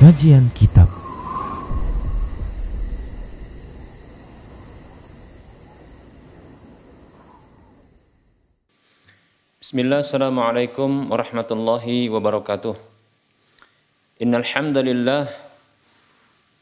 [0.00, 0.88] Kajian Kitab.
[9.60, 12.80] Bismillah, Assalamualaikum warahmatullahi wabarakatuh.
[14.24, 15.28] Innal hamdalillah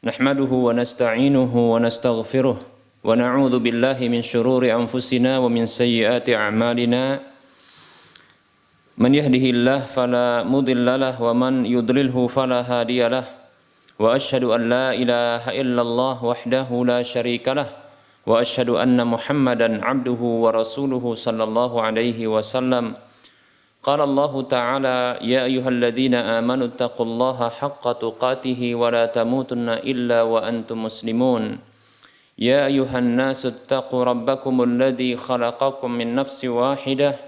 [0.02, 7.22] nahmaduhu wa nasta'inuhu wa nastaghfiruh wa na'udzu billahi min shururi anfusina wa min sayyiati a'malina
[8.98, 13.22] Man yahdihillah fala mudilla wa man yudlilhu fala hadiya
[13.94, 17.70] Wa ashhadu an la ilaha illallah wahdahu la syarika lah.
[18.26, 22.98] Wa ashhadu anna Muhammadan abduhu wa rasuluhu sallallahu alaihi wasallam.
[23.86, 30.90] Qala Allah Ta'ala ya ayyuhalladzina amanu taqullaha haqqa tuqatih wa la tamutunna illa wa antum
[30.90, 31.62] muslimun.
[32.34, 37.27] Ya ayyuhan nasu taqu rabbakum alladhi khalaqakum min nafsin wahidah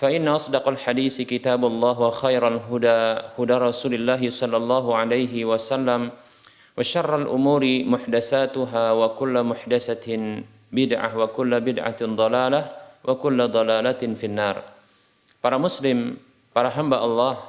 [0.00, 2.98] فإن أصدق الحديث كتاب الله وخير الهدى
[3.36, 6.10] هدى رسول الله صلى الله عليه وسلم
[6.78, 10.06] وشر الأمور محدثاتها وكل محدثة
[10.72, 12.62] بدعة وكل بدعة ضلالة
[13.04, 14.56] وكل ضلالة في النار
[15.40, 16.20] Para muslim,
[16.52, 17.40] para hamba Allah,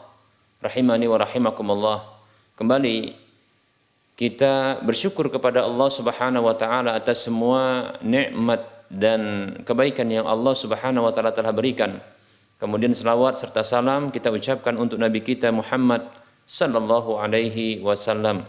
[0.64, 2.08] rahimani wa rahimakumullah.
[2.56, 3.12] Kembali
[4.16, 11.04] kita bersyukur kepada Allah Subhanahu wa taala atas semua nikmat dan kebaikan yang Allah Subhanahu
[11.04, 12.00] wa taala telah berikan
[12.57, 16.09] Kemudian selawat serta salam kita ucapkan untuk Nabi kita Muhammad
[16.49, 18.49] sallallahu alaihi wasallam.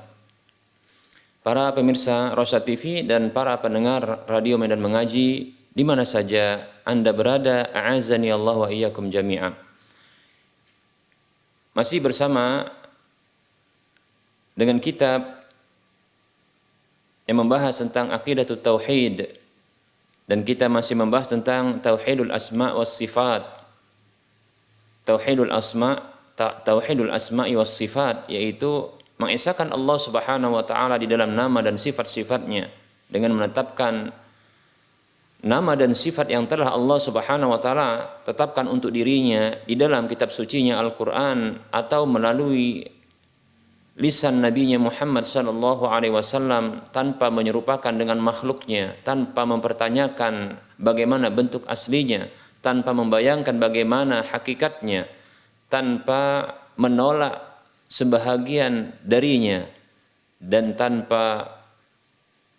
[1.44, 7.67] Para pemirsa Rosa TV dan para pendengar Radio Medan Mengaji di mana saja Anda berada,
[7.75, 9.56] a'azani Allah wa iyyakum jami'an.
[11.75, 12.72] Masih bersama
[14.56, 15.46] dengan kitab
[17.28, 19.35] yang membahas tentang akidah tauhid
[20.31, 23.56] dan kita masih membahas tentang tauhidul asma was sifat
[25.07, 26.03] tauhidul asma
[26.35, 32.69] tauhidul asma'i was sifat yaitu mengesahkan Allah Subhanahu wa taala di dalam nama dan sifat-sifatnya
[33.09, 34.13] dengan menetapkan
[35.41, 40.29] nama dan sifat yang telah Allah Subhanahu wa taala tetapkan untuk dirinya di dalam kitab
[40.29, 42.85] sucinya Al-Qur'an atau melalui
[43.97, 52.29] lisan nabinya Muhammad sallallahu alaihi wasallam tanpa menyerupakan dengan makhluknya, tanpa mempertanyakan bagaimana bentuk aslinya,
[52.67, 55.07] tanpa membayangkan bagaimana hakikatnya,
[55.72, 59.63] tanpa menolak sebahagian darinya,
[60.44, 61.47] dan tanpa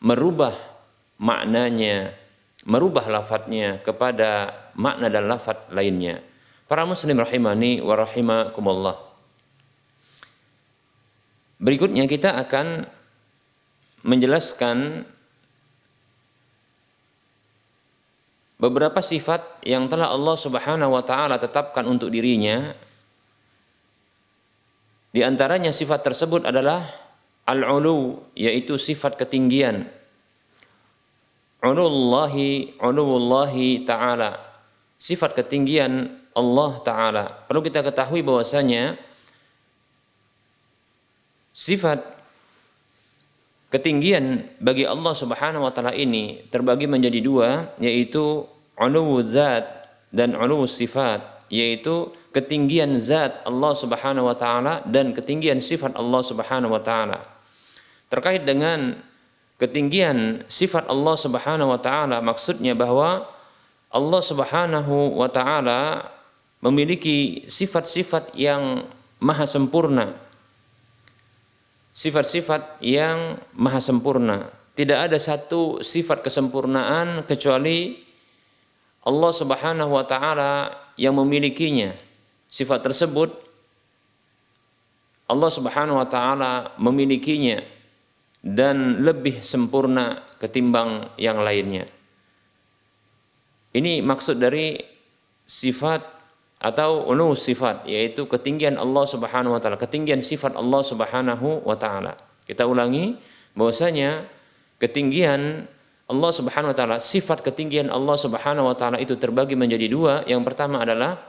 [0.01, 0.57] merubah
[1.21, 2.17] maknanya,
[2.65, 6.25] merubah lafadznya kepada makna dan lafadz lainnya.
[6.65, 8.97] Para muslim rahimani wa rahimakumullah.
[11.61, 12.89] Berikutnya kita akan
[14.09, 15.05] menjelaskan
[18.59, 22.75] beberapa sifat yang telah Allah Subhanahu wa taala tetapkan untuk dirinya
[25.09, 26.85] di antaranya sifat tersebut adalah
[27.49, 29.89] al-ulu yaitu sifat ketinggian.
[31.65, 34.37] Ulullahi ulullahi taala.
[35.01, 37.25] Sifat ketinggian Allah taala.
[37.49, 39.01] Perlu kita ketahui bahwasanya
[41.51, 42.05] sifat
[43.69, 48.49] Ketinggian bagi Allah Subhanahu wa taala ini terbagi menjadi dua yaitu
[48.81, 55.93] ulu zat dan ulu sifat yaitu ketinggian zat Allah Subhanahu wa taala dan ketinggian sifat
[56.01, 57.29] Allah Subhanahu wa taala.
[58.09, 59.05] Terkait dengan
[59.61, 63.29] ketinggian sifat Allah Subhanahu wa taala maksudnya bahwa
[63.93, 66.09] Allah Subhanahu wa taala
[66.65, 68.89] memiliki sifat-sifat yang
[69.21, 70.17] maha sempurna
[71.99, 74.55] sifat-sifat yang maha sempurna.
[74.79, 77.99] Tidak ada satu sifat kesempurnaan kecuali
[79.03, 81.91] Allah Subhanahu wa taala yang memilikinya.
[82.47, 83.35] Sifat tersebut
[85.27, 87.59] Allah Subhanahu wa taala memilikinya
[88.47, 91.91] dan lebih sempurna ketimbang yang lainnya.
[93.75, 94.79] Ini maksud dari
[95.43, 96.18] sifat
[96.59, 102.19] atau ulu sifat yaitu ketinggian Allah Subhanahu wa taala, ketinggian sifat Allah Subhanahu wa taala.
[102.47, 103.15] Kita ulangi
[103.55, 104.27] bahwasanya
[104.83, 105.71] ketinggian
[106.09, 110.25] Allah Subhanahu wa taala, sifat ketinggian Allah Subhanahu wa taala itu terbagi menjadi dua.
[110.27, 111.21] Yang pertama adalah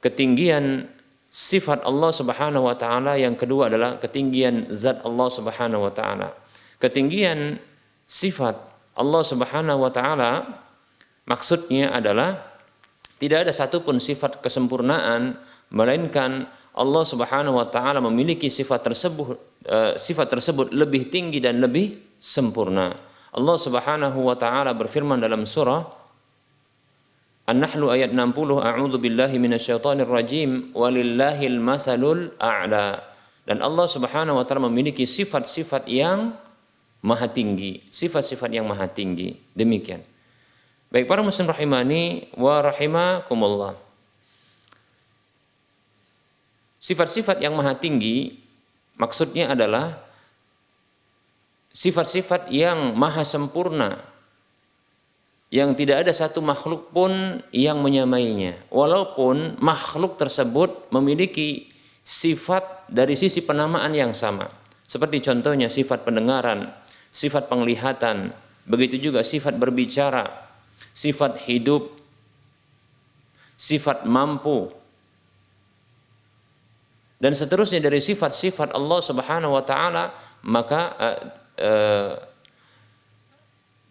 [0.00, 0.88] ketinggian
[1.28, 6.30] sifat Allah Subhanahu wa taala, yang kedua adalah ketinggian zat Allah Subhanahu wa taala.
[6.78, 7.58] Ketinggian
[8.06, 8.54] sifat
[8.94, 10.62] Allah Subhanahu wa taala
[11.26, 12.53] maksudnya adalah
[13.24, 15.40] tidak ada satupun sifat kesempurnaan
[15.72, 16.44] melainkan
[16.76, 22.92] Allah Subhanahu wa taala memiliki sifat tersebut uh, sifat tersebut lebih tinggi dan lebih sempurna.
[23.32, 26.04] Allah Subhanahu wa taala berfirman dalam surah
[27.44, 33.00] An-Nahlu ayat 60 A'udzu billahi minasyaitonir rajim walillahil masalul a'la.
[33.44, 36.32] Dan Allah Subhanahu wa taala memiliki sifat-sifat yang
[37.04, 39.36] maha tinggi, sifat-sifat yang maha tinggi.
[39.52, 40.13] Demikian.
[40.94, 43.74] Baik para muslim rahimani wa rahimakumullah.
[46.78, 48.38] Sifat-sifat yang maha tinggi
[48.94, 49.98] maksudnya adalah
[51.74, 54.06] sifat-sifat yang maha sempurna
[55.50, 58.62] yang tidak ada satu makhluk pun yang menyamainya.
[58.70, 61.74] Walaupun makhluk tersebut memiliki
[62.06, 64.46] sifat dari sisi penamaan yang sama.
[64.86, 66.70] Seperti contohnya sifat pendengaran,
[67.10, 68.30] sifat penglihatan,
[68.62, 70.43] begitu juga sifat berbicara,
[70.94, 71.90] sifat hidup,
[73.58, 74.70] sifat mampu,
[77.24, 80.12] dan seterusnya dari sifat-sifat Allah Subhanahu wa taala
[80.44, 81.18] maka uh,
[81.56, 82.12] uh,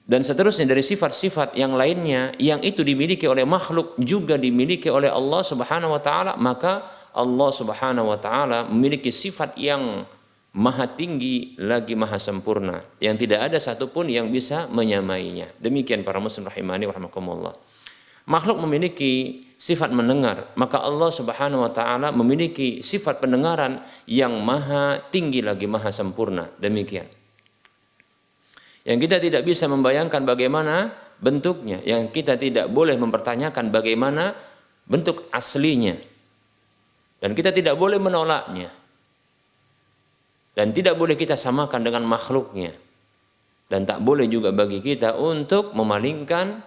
[0.05, 5.41] dan seterusnya dari sifat-sifat yang lainnya yang itu dimiliki oleh makhluk juga dimiliki oleh Allah
[5.41, 6.85] Subhanahu wa taala maka
[7.15, 10.05] Allah Subhanahu wa taala memiliki sifat yang
[10.53, 12.85] maha tinggi lagi maha sempurna.
[13.01, 15.49] Yang tidak ada satupun yang bisa menyamainya.
[15.57, 17.53] Demikian para muslim rahimani warahmatullah.
[18.23, 20.55] Makhluk memiliki sifat mendengar.
[20.55, 26.47] Maka Allah Subhanahu wa taala memiliki sifat pendengaran yang maha tinggi lagi maha sempurna.
[26.61, 27.09] Demikian.
[28.83, 30.91] Yang kita tidak bisa membayangkan bagaimana
[31.23, 34.35] bentuknya, yang kita tidak boleh mempertanyakan bagaimana
[34.83, 35.95] bentuk aslinya.
[37.23, 38.82] Dan kita tidak boleh menolaknya.
[40.53, 42.77] Dan tidak boleh kita samakan dengan makhluknya.
[43.65, 46.61] Dan tak boleh juga bagi kita untuk memalingkan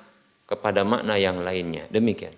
[0.47, 1.87] kepada makna yang lainnya.
[1.91, 2.35] Demikian.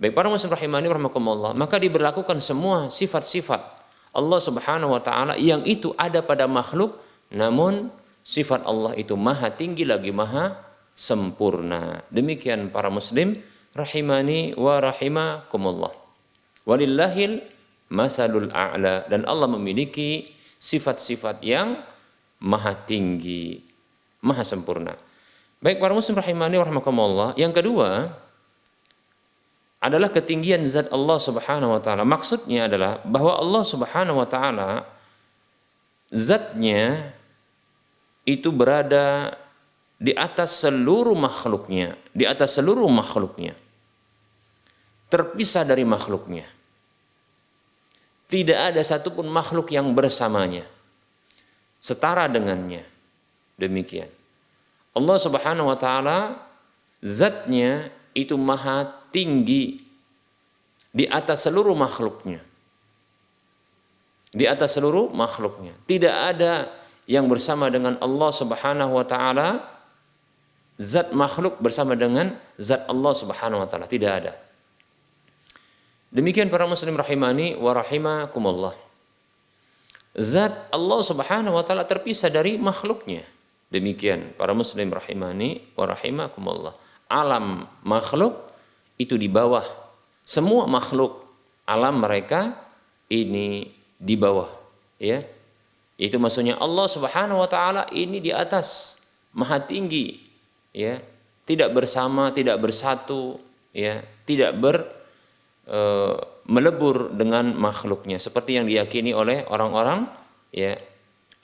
[0.00, 3.60] Baik para muslim rahimani rahmatullah, maka diberlakukan semua sifat-sifat
[4.10, 6.98] Allah Subhanahu wa taala yang itu ada pada makhluk
[7.30, 7.94] namun
[8.26, 10.58] sifat Allah itu maha tinggi lagi maha
[10.96, 12.02] sempurna.
[12.10, 13.38] Demikian para muslim
[13.70, 15.94] rahimani wa rahimakumullah.
[16.66, 17.46] Walillahil
[17.92, 20.26] masalul a'la dan Allah memiliki
[20.60, 21.80] sifat-sifat yang
[22.44, 23.64] maha tinggi,
[24.20, 24.92] maha sempurna.
[25.60, 27.28] Baik para muslim rahimani wa rahimakumullah.
[27.40, 28.12] Yang kedua
[29.80, 32.04] adalah ketinggian zat Allah Subhanahu wa taala.
[32.04, 34.84] Maksudnya adalah bahwa Allah Subhanahu wa taala
[36.12, 37.16] zatnya
[38.28, 39.36] itu berada
[39.96, 43.56] di atas seluruh makhluknya, di atas seluruh makhluknya.
[45.08, 46.59] Terpisah dari makhluknya.
[48.30, 50.62] Tidak ada satupun makhluk yang bersamanya.
[51.82, 52.86] Setara dengannya.
[53.58, 54.06] Demikian.
[54.94, 56.38] Allah Subhanahu wa taala
[57.02, 59.82] zatnya itu maha tinggi
[60.94, 62.42] di atas seluruh makhluknya.
[64.30, 65.74] Di atas seluruh makhluknya.
[65.90, 66.70] Tidak ada
[67.10, 69.66] yang bersama dengan Allah Subhanahu wa taala
[70.78, 74.32] zat makhluk bersama dengan zat Allah Subhanahu wa taala tidak ada.
[76.10, 78.74] Demikian para muslim rahimani wa rahimakumullah.
[80.18, 83.22] Zat Allah Subhanahu wa taala terpisah dari makhluknya.
[83.70, 86.74] Demikian para muslim rahimani wa rahimakumullah.
[87.06, 88.50] Alam makhluk
[88.98, 89.64] itu di bawah
[90.26, 91.26] semua makhluk
[91.66, 92.58] alam mereka
[93.10, 94.50] ini di bawah
[94.98, 95.22] ya
[96.00, 98.96] itu maksudnya Allah Subhanahu wa taala ini di atas,
[99.36, 100.16] maha tinggi,
[100.72, 100.96] ya.
[101.44, 103.36] Tidak bersama, tidak bersatu,
[103.76, 104.88] ya, tidak ber
[105.66, 105.80] e,
[106.46, 110.08] melebur dengan makhluknya seperti yang diyakini oleh orang-orang
[110.54, 110.76] ya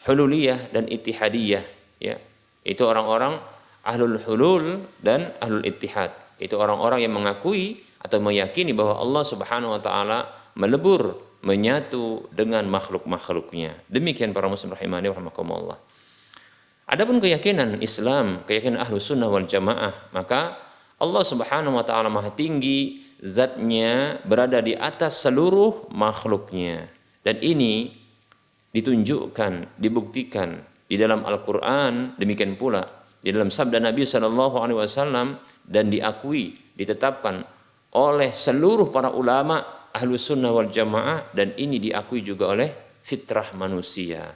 [0.07, 1.65] hululiyah dan ittihadiyah,
[1.99, 2.17] ya.
[2.67, 3.39] Itu orang-orang
[3.87, 6.13] ahlul hulul dan ahlul ittihad.
[6.37, 10.19] Itu orang-orang yang mengakui atau meyakini bahwa Allah Subhanahu wa taala
[10.59, 13.87] melebur menyatu dengan makhluk-makhluknya.
[13.87, 15.79] Demikian para muslim rahimani rahimakumullah.
[16.87, 20.59] Adapun keyakinan Islam, keyakinan ahlu sunnah wal jamaah, maka
[21.03, 26.89] Allah subhanahu wa ta'ala maha tinggi, zatnya berada di atas seluruh makhluknya.
[27.25, 27.91] Dan ini
[28.71, 32.87] ditunjukkan, dibuktikan di dalam Al-Quran, demikian pula
[33.19, 37.43] di dalam sabda Nabi Shallallahu Alaihi Wasallam dan diakui, ditetapkan
[37.97, 42.71] oleh seluruh para ulama ahlu sunnah wal jamaah dan ini diakui juga oleh
[43.03, 44.31] fitrah manusia.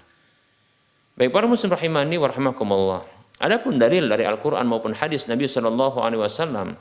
[1.14, 3.02] Baik para muslim rahimani wa rahimakumullah.
[3.40, 6.76] Adapun dalil dari Al-Qur'an maupun hadis Nabi sallallahu alaihi wasallam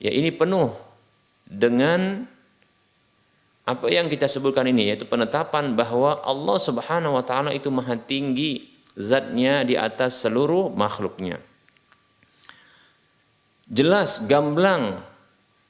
[0.00, 0.72] ya ini penuh
[1.48, 2.24] dengan
[3.64, 8.68] apa yang kita sebutkan ini yaitu penetapan bahwa Allah Subhanahu wa taala itu maha tinggi
[8.92, 11.40] zatnya di atas seluruh makhluknya.
[13.64, 15.00] Jelas gamblang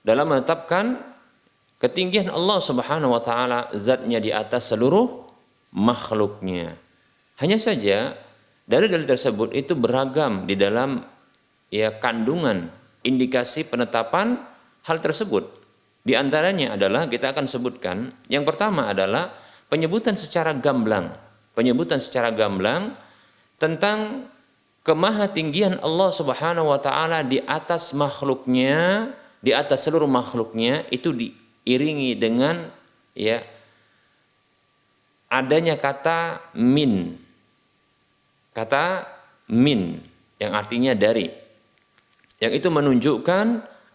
[0.03, 0.99] dalam menetapkan
[1.79, 5.23] ketinggian Allah Subhanahu wa taala zatnya di atas seluruh
[5.71, 6.75] makhluknya.
[7.39, 8.19] Hanya saja
[8.67, 10.99] dari dalil tersebut itu beragam di dalam
[11.71, 12.75] ya kandungan
[13.07, 14.43] indikasi penetapan
[14.83, 15.64] hal tersebut.
[16.05, 19.33] Di antaranya adalah kita akan sebutkan yang pertama adalah
[19.73, 21.17] penyebutan secara gamblang,
[21.57, 22.93] penyebutan secara gamblang
[23.57, 24.29] tentang
[24.85, 29.09] kemahatinggian Allah Subhanahu wa taala di atas makhluknya,
[29.41, 32.69] di atas seluruh makhluknya itu diiringi dengan
[33.17, 33.41] ya
[35.33, 37.17] adanya kata min.
[38.53, 39.09] Kata
[39.49, 39.99] min
[40.37, 41.27] yang artinya dari.
[42.39, 43.47] Yang itu menunjukkan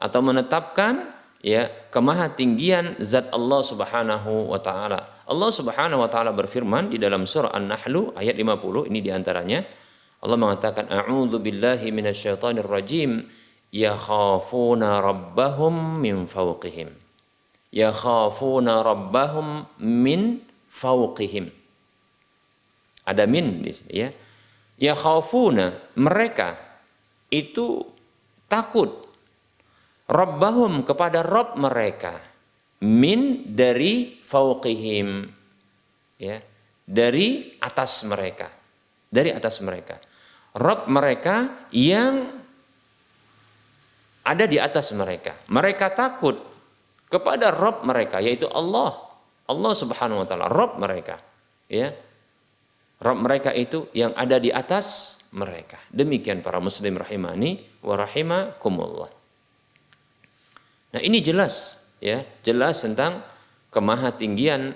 [0.02, 5.24] atau menetapkan ya kemahatinggian zat Allah Subhanahu wa taala.
[5.30, 9.62] Allah Subhanahu wa taala berfirman di dalam surah An-Nahl ayat 50 ini di antaranya
[10.20, 13.24] Allah mengatakan a'udzu billahi minasyaitonir rajim.
[13.70, 16.90] Yakhafuna rabbahum min fawqihim.
[17.70, 21.54] Yakhafuna rabbahum min fawqihim.
[23.06, 24.10] Ada min di sini ya.
[24.80, 26.58] Yakhafuna mereka
[27.30, 27.86] itu
[28.50, 29.09] takut
[30.10, 32.18] Rabbahum kepada Rob mereka.
[32.82, 35.30] Min dari fauqihim.
[36.18, 36.42] Ya
[36.90, 38.50] dari atas mereka.
[39.06, 40.02] Dari atas mereka.
[40.58, 42.34] Rob mereka yang
[44.26, 45.38] ada di atas mereka.
[45.54, 46.42] Mereka takut
[47.06, 48.98] kepada Rob mereka yaitu Allah.
[49.46, 51.22] Allah subhanahu wa ta'ala Rob mereka.
[51.70, 51.94] Ya.
[53.00, 55.78] Rob mereka itu yang ada di atas mereka.
[55.94, 59.19] Demikian para muslim rahimani wa rahimakumullah
[60.90, 63.22] Nah ini jelas ya, jelas tentang
[63.70, 64.74] kemahatinggian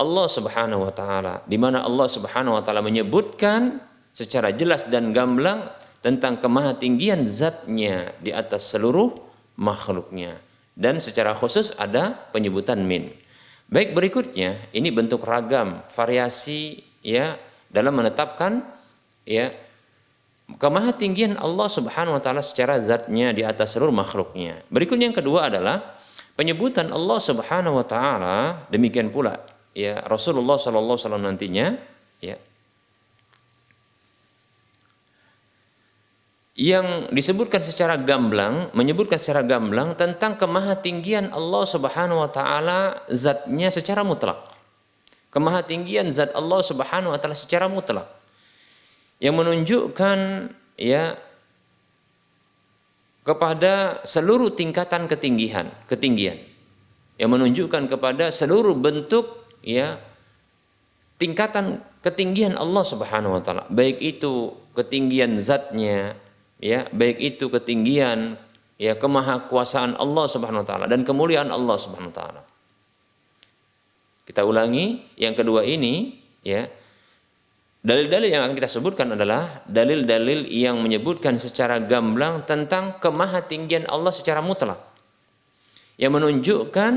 [0.00, 3.78] Allah Subhanahu wa taala di mana Allah Subhanahu wa taala menyebutkan
[4.10, 5.68] secara jelas dan gamblang
[6.02, 9.14] tentang kemahatinggian zatnya di atas seluruh
[9.60, 10.40] makhluknya
[10.74, 13.12] dan secara khusus ada penyebutan min.
[13.72, 17.38] Baik berikutnya ini bentuk ragam variasi ya
[17.72, 18.60] dalam menetapkan
[19.24, 19.54] ya
[20.58, 24.64] kemahatinggian Allah Subhanahu wa taala secara zatnya di atas seluruh makhluknya.
[24.72, 26.00] Berikutnya yang kedua adalah
[26.34, 29.38] penyebutan Allah Subhanahu wa taala demikian pula
[29.72, 31.66] ya Rasulullah sallallahu alaihi wasallam nantinya
[32.20, 32.36] ya
[36.52, 44.04] yang disebutkan secara gamblang, menyebutkan secara gamblang tentang kemahatinggian Allah Subhanahu wa taala zatnya secara
[44.04, 44.52] mutlak.
[45.32, 48.21] Kemahatinggian zat Allah Subhanahu wa taala secara mutlak
[49.22, 51.14] yang menunjukkan ya
[53.22, 56.42] kepada seluruh tingkatan ketinggian, ketinggian
[57.22, 60.02] yang menunjukkan kepada seluruh bentuk ya
[61.22, 66.18] tingkatan ketinggian Allah Subhanahu wa taala, baik itu ketinggian zatnya
[66.58, 68.34] ya, baik itu ketinggian
[68.74, 72.42] ya kemahakuasaan Allah Subhanahu wa taala dan kemuliaan Allah Subhanahu wa taala.
[74.26, 76.66] Kita ulangi yang kedua ini ya
[77.82, 84.38] Dalil-dalil yang akan kita sebutkan adalah dalil-dalil yang menyebutkan secara gamblang tentang kemahatinggian Allah secara
[84.38, 84.78] mutlak.
[85.98, 86.92] Yang menunjukkan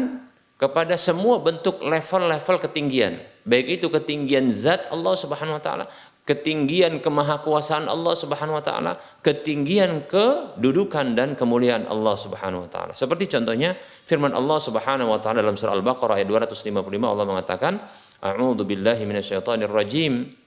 [0.61, 3.17] kepada semua bentuk level-level ketinggian.
[3.49, 5.85] Baik itu ketinggian zat Allah Subhanahu wa taala,
[6.21, 12.93] ketinggian kemahakuasaan Allah Subhanahu wa taala, ketinggian kedudukan dan kemuliaan Allah Subhanahu wa taala.
[12.93, 13.73] Seperti contohnya
[14.05, 16.77] firman Allah Subhanahu wa taala dalam surah Al-Baqarah ayat 255
[17.09, 17.73] Allah mengatakan,
[18.21, 20.44] A'udzu billahi minasyaitonir rajim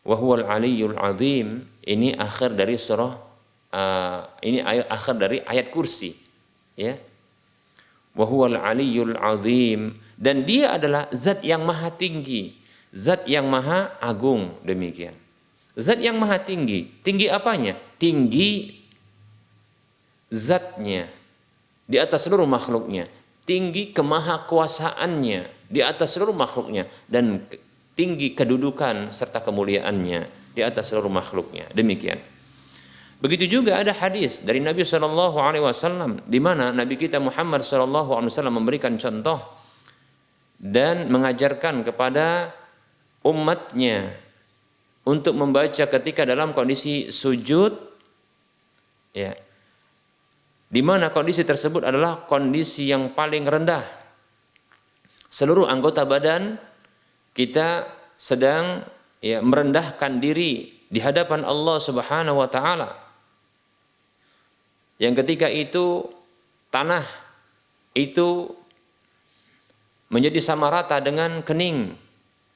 [0.00, 0.96] Wahuwal aliyul
[1.84, 3.12] ini akhir dari surah
[3.72, 6.16] uh, ini ayat akhir dari ayat kursi
[6.76, 6.96] ya.
[8.16, 9.14] Wahuwal aliyul
[10.16, 12.60] dan dia adalah zat yang maha tinggi
[12.94, 15.14] zat yang maha agung demikian.
[15.78, 16.90] Zat yang maha tinggi.
[17.00, 17.78] Tinggi apanya?
[17.96, 18.74] Tinggi
[20.30, 21.06] zatnya
[21.86, 23.06] di atas seluruh makhluknya.
[23.46, 26.90] Tinggi kemahakuasaannya di atas seluruh makhluknya.
[27.06, 27.42] Dan
[27.94, 30.20] tinggi kedudukan serta kemuliaannya
[30.54, 31.68] di atas seluruh makhluknya.
[31.72, 32.18] Demikian.
[33.20, 38.16] Begitu juga ada hadis dari Nabi Shallallahu Alaihi Wasallam di mana Nabi kita Muhammad Shallallahu
[38.16, 39.44] Alaihi Wasallam memberikan contoh
[40.56, 42.56] dan mengajarkan kepada
[43.20, 44.08] umatnya
[45.04, 47.76] untuk membaca ketika dalam kondisi sujud
[49.12, 49.36] ya
[50.70, 53.84] di mana kondisi tersebut adalah kondisi yang paling rendah
[55.28, 56.56] seluruh anggota badan
[57.40, 57.88] kita
[58.20, 58.84] sedang
[59.24, 62.92] ya merendahkan diri di hadapan Allah Subhanahu wa taala.
[65.00, 66.04] Yang ketika itu
[66.68, 67.08] tanah
[67.96, 68.52] itu
[70.12, 71.94] menjadi sama rata dengan kening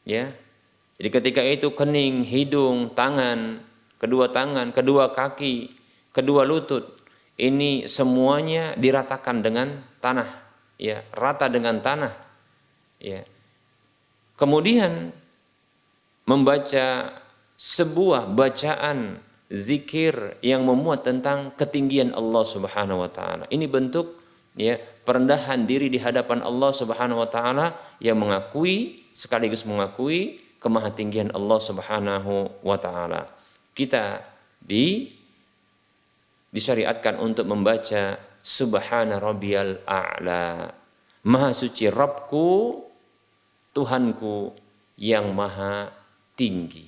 [0.04, 0.30] ya
[0.98, 3.62] jadi ketika itu kening hidung tangan
[3.98, 5.70] kedua tangan kedua kaki
[6.10, 6.98] kedua lutut
[7.38, 10.28] ini semuanya diratakan dengan tanah
[10.78, 12.14] ya rata dengan tanah
[13.02, 13.22] ya
[14.34, 15.12] kemudian
[16.24, 17.20] membaca
[17.54, 19.20] sebuah bacaan
[19.52, 23.44] zikir yang memuat tentang ketinggian Allah Subhanahu wa taala.
[23.52, 24.18] Ini bentuk
[24.58, 27.66] ya perendahan diri di hadapan Allah Subhanahu wa taala
[28.00, 33.28] yang mengakui sekaligus mengakui kemahatinggian Allah Subhanahu wa taala.
[33.76, 34.24] Kita
[34.58, 35.12] di
[36.54, 40.70] disyariatkan untuk membaca subhana rabbiyal a'la.
[41.26, 42.78] Maha suci Rabbku,
[43.74, 44.54] Tuhanku
[44.96, 45.90] yang maha
[46.38, 46.86] tinggi.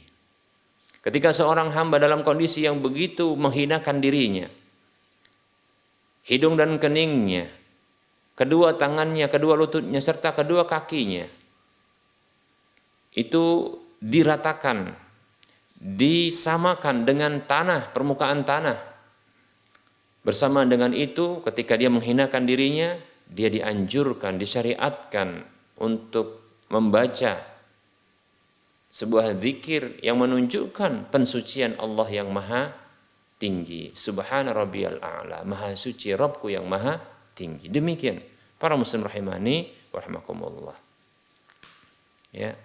[1.03, 4.47] Ketika seorang hamba dalam kondisi yang begitu menghinakan dirinya,
[6.27, 7.47] hidung dan keningnya,
[8.35, 11.27] kedua tangannya, kedua lututnya, serta kedua kakinya,
[13.15, 13.45] itu
[14.03, 14.99] diratakan,
[15.79, 18.79] disamakan dengan tanah, permukaan tanah.
[20.27, 22.99] Bersama dengan itu, ketika dia menghinakan dirinya,
[23.31, 25.47] dia dianjurkan, disyariatkan
[25.79, 27.57] untuk membaca
[28.91, 32.73] sebuah zikir yang menunjukkan pensucian Allah yang maha
[33.37, 33.93] tinggi.
[33.93, 35.45] Subhana rabbiyal a'la.
[35.45, 36.97] Maha suci Rabbku yang maha
[37.37, 37.69] tinggi.
[37.69, 38.23] Demikian
[38.57, 40.77] para muslim rahimani wa rahimakumullah.
[42.33, 42.57] Ya.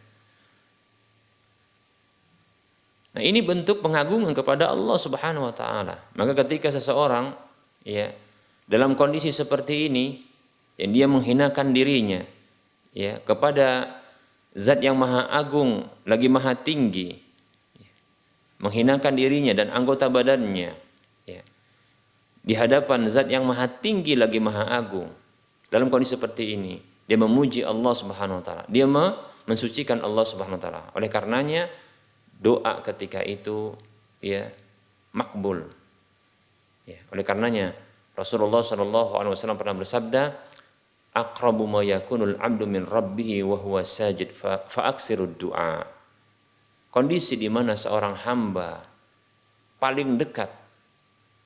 [3.11, 5.99] Nah, ini bentuk pengagungan kepada Allah Subhanahu wa taala.
[6.15, 7.35] Maka ketika seseorang
[7.83, 8.07] ya
[8.63, 10.23] dalam kondisi seperti ini
[10.79, 12.23] yang dia menghinakan dirinya
[12.91, 13.99] ya kepada
[14.55, 17.19] zat yang maha agung, lagi maha tinggi,
[18.59, 20.71] menghinakan dirinya dan anggota badannya,
[21.25, 21.41] ya.
[22.43, 25.09] di hadapan zat yang maha tinggi lagi maha agung.
[25.71, 28.63] Dalam kondisi seperti ini, dia memuji Allah Subhanahu wa taala.
[28.67, 28.83] Dia
[29.47, 30.81] mensucikan Allah Subhanahu wa taala.
[30.95, 31.71] Oleh karenanya
[32.35, 33.79] doa ketika itu
[34.19, 34.51] ya
[35.15, 35.63] makbul.
[36.83, 37.71] Ya, oleh karenanya
[38.17, 40.35] Rasulullah wasallam pernah bersabda,
[41.11, 44.91] aqrabu ma yakunul abdu min rabbih wa huwa sajid fa, fa
[45.37, 45.83] du'a.
[46.91, 48.83] Kondisi di mana seorang hamba
[49.79, 50.51] paling dekat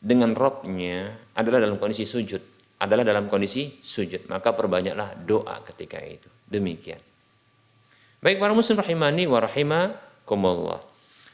[0.01, 2.41] dengan Robnya adalah dalam kondisi sujud,
[2.81, 4.25] adalah dalam kondisi sujud.
[4.29, 6.29] Maka perbanyaklah doa ketika itu.
[6.49, 7.01] Demikian.
[8.25, 10.81] Baik para muslim rahimani wa rahimakumullah.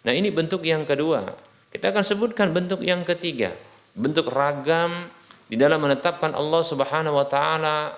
[0.03, 1.23] Nah ini bentuk yang kedua.
[1.71, 3.55] Kita akan sebutkan bentuk yang ketiga.
[3.95, 5.07] Bentuk ragam
[5.47, 7.95] di dalam menetapkan Allah subhanahu wa ta'ala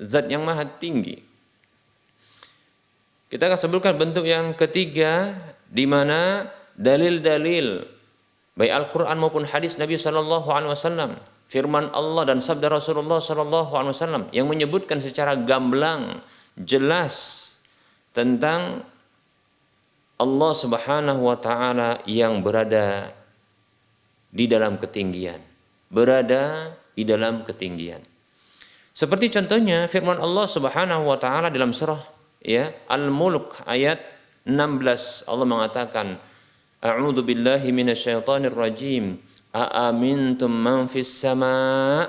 [0.00, 1.20] zat yang maha tinggi.
[3.30, 5.36] Kita akan sebutkan bentuk yang ketiga
[5.70, 7.86] di mana dalil-dalil
[8.58, 11.10] baik Al-Qur'an maupun hadis Nabi sallallahu alaihi wasallam,
[11.46, 16.24] firman Allah dan sabda Rasulullah sallallahu alaihi wasallam yang menyebutkan secara gamblang
[16.58, 17.46] jelas
[18.10, 18.82] tentang
[20.20, 23.14] Allah Subhanahu wa taala yang berada
[24.28, 25.40] di dalam ketinggian,
[25.88, 28.02] berada di dalam ketinggian.
[29.00, 32.04] Seperti contohnya firman Allah Subhanahu wa taala dalam surah
[32.44, 33.96] ya Al-Mulk ayat
[34.44, 36.20] 16 Allah mengatakan
[36.84, 39.16] A'udzu billahi minasyaitonir rajim.
[39.56, 42.04] Aamintum man fis sama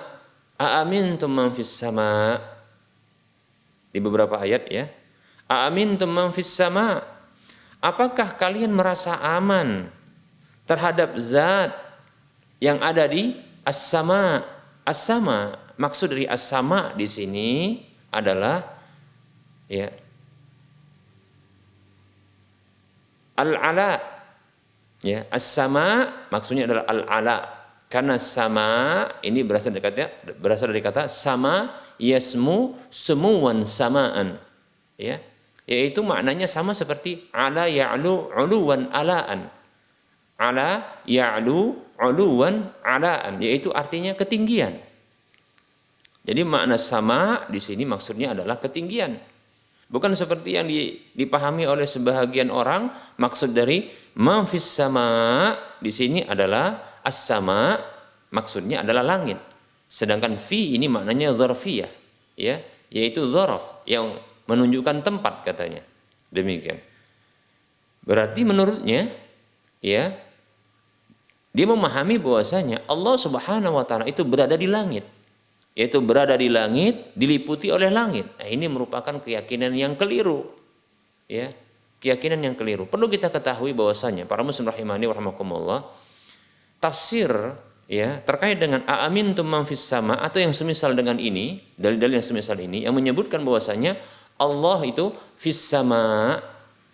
[0.60, 2.44] Aamintum man fis sama
[3.96, 4.92] Di beberapa ayat ya.
[5.48, 7.08] Aamintum man fis sama
[7.80, 9.88] Apakah kalian merasa aman
[10.68, 11.72] terhadap zat
[12.60, 14.44] yang ada di as-sama?
[14.84, 17.82] As-sama Maksud dari as-sama di sini
[18.14, 18.62] adalah
[19.66, 19.90] ya
[23.34, 23.98] al-ala
[25.02, 27.38] ya as-sama maksudnya adalah al-ala.
[27.90, 28.70] Karena sama
[29.26, 34.38] ini berasal dari kata berasal dari kata sama yasmu semuan samaan
[35.02, 35.18] ya.
[35.66, 39.50] Yaitu maknanya sama seperti ala ya'lu uluwan alaan.
[40.38, 44.91] Ala ya'lu uluwan alaan yaitu artinya ketinggian
[46.22, 49.18] jadi makna sama di sini maksudnya adalah ketinggian.
[49.92, 50.70] Bukan seperti yang
[51.18, 57.76] dipahami oleh sebahagian orang, maksud dari mafis sama di sini adalah as-sama,
[58.32, 59.36] maksudnya adalah langit.
[59.92, 61.92] Sedangkan fi ini maknanya dzarfiyah,
[62.40, 64.16] ya, yaitu dzaraf yang
[64.48, 65.84] menunjukkan tempat katanya.
[66.32, 66.80] Demikian.
[68.08, 69.12] Berarti menurutnya
[69.84, 70.16] ya
[71.52, 75.04] dia memahami bahwasanya Allah Subhanahu wa taala itu berada di langit
[75.72, 78.28] yaitu berada di langit, diliputi oleh langit.
[78.36, 80.52] Nah, ini merupakan keyakinan yang keliru.
[81.32, 81.56] Ya,
[82.04, 82.90] keyakinan yang keliru.
[82.90, 85.88] Perlu kita ketahui bahwasanya para muslim rahimani rahimakumullah,
[86.84, 87.32] tafsir
[87.92, 92.56] ya terkait dengan amin man fis sama atau yang semisal dengan ini dalil-dalil yang semisal
[92.56, 94.00] ini yang menyebutkan bahwasanya
[94.40, 96.40] Allah itu fis sama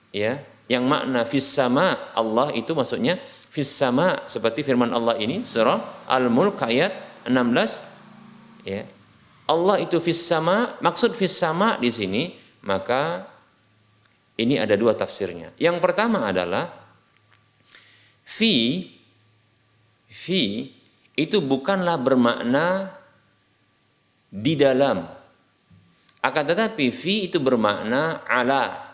[0.10, 3.22] ya yang makna fis sama Allah itu maksudnya
[3.54, 6.92] fis sama seperti firman Allah ini surah Al-Mulk ayat
[7.30, 7.97] 16
[8.68, 8.84] ya
[9.48, 12.36] Allah itu fis sama maksud fis sama di sini
[12.68, 13.24] maka
[14.36, 16.68] ini ada dua tafsirnya yang pertama adalah
[18.28, 18.92] fi
[20.12, 20.68] fi
[21.18, 22.98] itu bukanlah bermakna
[24.30, 25.02] di dalam.
[26.22, 28.94] Akan tetapi fi itu bermakna ala.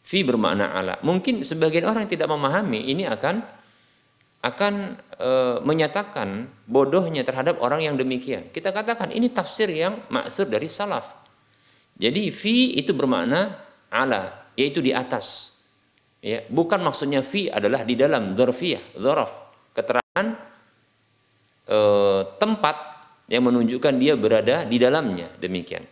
[0.00, 0.96] Fi bermakna ala.
[1.04, 3.44] Mungkin sebagian orang yang tidak memahami ini akan
[4.40, 8.48] akan e, menyatakan bodohnya terhadap orang yang demikian.
[8.48, 11.04] Kita katakan ini tafsir yang maksud dari salaf.
[12.00, 13.60] Jadi fi itu bermakna
[13.92, 15.60] ala, yaitu di atas.
[16.24, 19.32] Ya, bukan maksudnya fi adalah di dalam dzarfiyah, dzaraf,
[19.76, 20.26] keterangan
[21.68, 21.78] e,
[22.40, 22.76] tempat
[23.28, 25.84] yang menunjukkan dia berada di dalamnya demikian.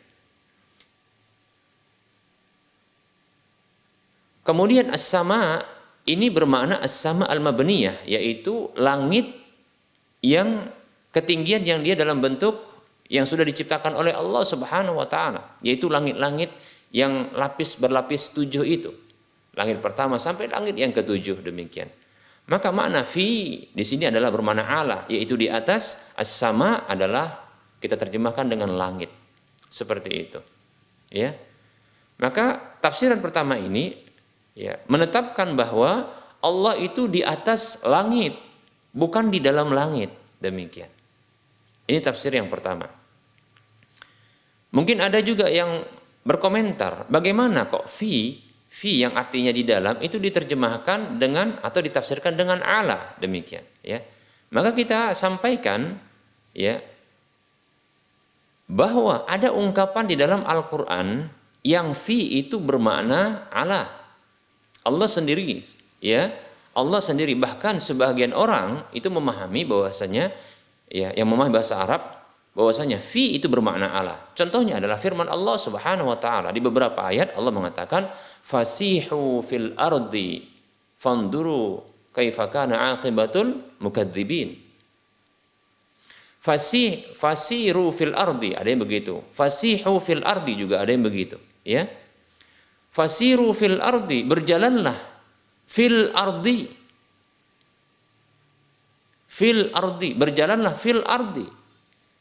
[4.48, 5.60] Kemudian as-sama
[6.08, 9.28] ini bermakna as-sama al-mabniyah yaitu langit
[10.24, 10.72] yang
[11.12, 12.64] ketinggian yang dia dalam bentuk
[13.12, 16.48] yang sudah diciptakan oleh Allah Subhanahu wa taala yaitu langit-langit
[16.88, 18.90] yang lapis berlapis tujuh itu.
[19.52, 21.92] Langit pertama sampai langit yang ketujuh demikian.
[22.48, 27.44] Maka makna fi di sini adalah bermakna ala, yaitu di atas as-sama adalah
[27.76, 29.12] kita terjemahkan dengan langit.
[29.68, 30.40] Seperti itu.
[31.12, 31.36] Ya.
[32.16, 34.07] Maka tafsiran pertama ini
[34.58, 36.10] ya menetapkan bahwa
[36.42, 38.34] Allah itu di atas langit,
[38.90, 40.10] bukan di dalam langit.
[40.38, 40.90] Demikian.
[41.86, 42.86] Ini tafsir yang pertama.
[44.74, 45.82] Mungkin ada juga yang
[46.22, 52.60] berkomentar, bagaimana kok fi fi yang artinya di dalam itu diterjemahkan dengan atau ditafsirkan dengan
[52.60, 54.04] ala demikian ya
[54.52, 55.96] maka kita sampaikan
[56.52, 56.76] ya
[58.68, 61.32] bahwa ada ungkapan di dalam Al-Qur'an
[61.64, 63.88] yang fi itu bermakna ala
[64.88, 65.60] Allah sendiri
[66.00, 66.32] ya
[66.72, 70.32] Allah sendiri bahkan sebagian orang itu memahami bahwasanya
[70.88, 72.18] ya yang memahami bahasa Arab
[72.56, 74.18] bahwasanya fi itu bermakna Allah.
[74.34, 78.10] Contohnya adalah firman Allah Subhanahu wa taala di beberapa ayat Allah mengatakan
[78.42, 80.42] fasihu fil ardi
[80.98, 84.58] fanduru kaifa kana aqibatul mukadzibin.
[86.38, 89.22] Fasih fasiru fil ardi ada yang begitu.
[89.34, 91.86] Fasihu fil ardi juga ada yang begitu, ya.
[92.98, 94.98] Fasiru fil ardi berjalanlah
[95.70, 96.66] fil ardi.
[99.30, 101.46] Fil ardi berjalanlah fil ardi.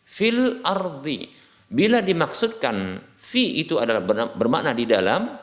[0.05, 1.25] Fil ardi.
[1.65, 4.05] Bila dimaksudkan fi itu adalah
[4.37, 5.33] bermakna di dalam,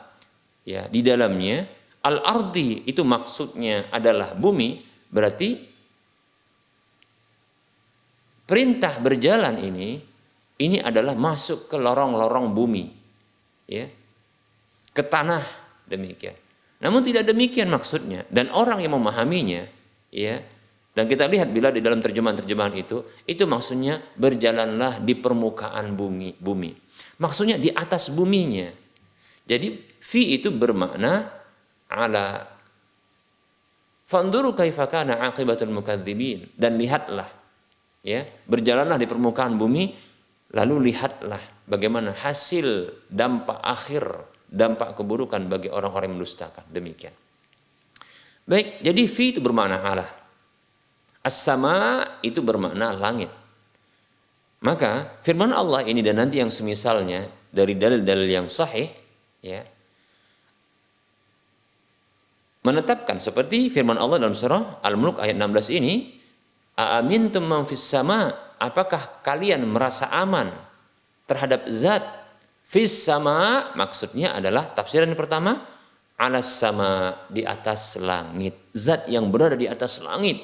[0.63, 1.67] ya di dalamnya,
[2.07, 4.79] al ardi itu maksudnya adalah bumi,
[5.11, 5.51] berarti
[8.47, 9.99] perintah berjalan ini
[10.63, 12.87] ini adalah masuk ke lorong-lorong bumi,
[13.67, 14.04] ya
[14.95, 15.43] ke tanah
[15.91, 16.33] demikian.
[16.79, 19.67] Namun tidak demikian maksudnya dan orang yang memahaminya,
[20.09, 20.39] ya
[20.95, 26.39] dan kita lihat bila di dalam terjemahan-terjemahan itu, itu maksudnya berjalanlah di permukaan bumi.
[26.39, 26.71] bumi.
[27.19, 28.71] Maksudnya di atas buminya.
[29.43, 31.27] Jadi fi itu bermakna
[31.91, 32.47] ala.
[34.07, 36.47] Fanduru kaifakana akibatul mukadzibin.
[36.55, 37.27] Dan lihatlah.
[37.99, 39.91] ya Berjalanlah di permukaan bumi.
[40.55, 44.07] Lalu lihatlah bagaimana hasil dampak akhir,
[44.55, 46.63] dampak keburukan bagi orang-orang yang mendustakan.
[46.71, 47.11] Demikian.
[48.47, 50.07] Baik, jadi fi itu bermakna Allah.
[51.19, 53.27] As-sama itu bermakna langit.
[54.63, 58.89] Maka firman Allah ini dan nanti yang semisalnya dari dalil-dalil yang sahih
[59.43, 59.61] ya
[62.65, 66.17] menetapkan seperti firman Allah dalam surah Al-Mulk ayat 16 ini
[66.75, 70.49] Aamintum man sama apakah kalian merasa aman
[71.29, 72.24] terhadap zat
[72.65, 75.63] fis sama maksudnya adalah tafsiran yang pertama
[76.15, 78.55] alas sama di atas langit.
[78.75, 80.41] Zat yang berada di atas langit.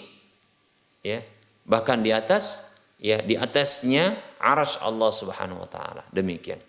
[1.02, 1.26] Ya
[1.66, 6.04] bahkan di atas ya di atasnya aras Allah Subhanahu wa taala.
[6.12, 6.60] Demikian.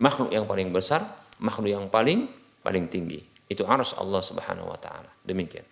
[0.00, 1.04] Makhluk yang paling besar
[1.40, 2.30] makhluk yang paling
[2.64, 3.20] paling tinggi.
[3.50, 5.10] Itu aras Allah Subhanahu wa taala.
[5.26, 5.66] Demikian.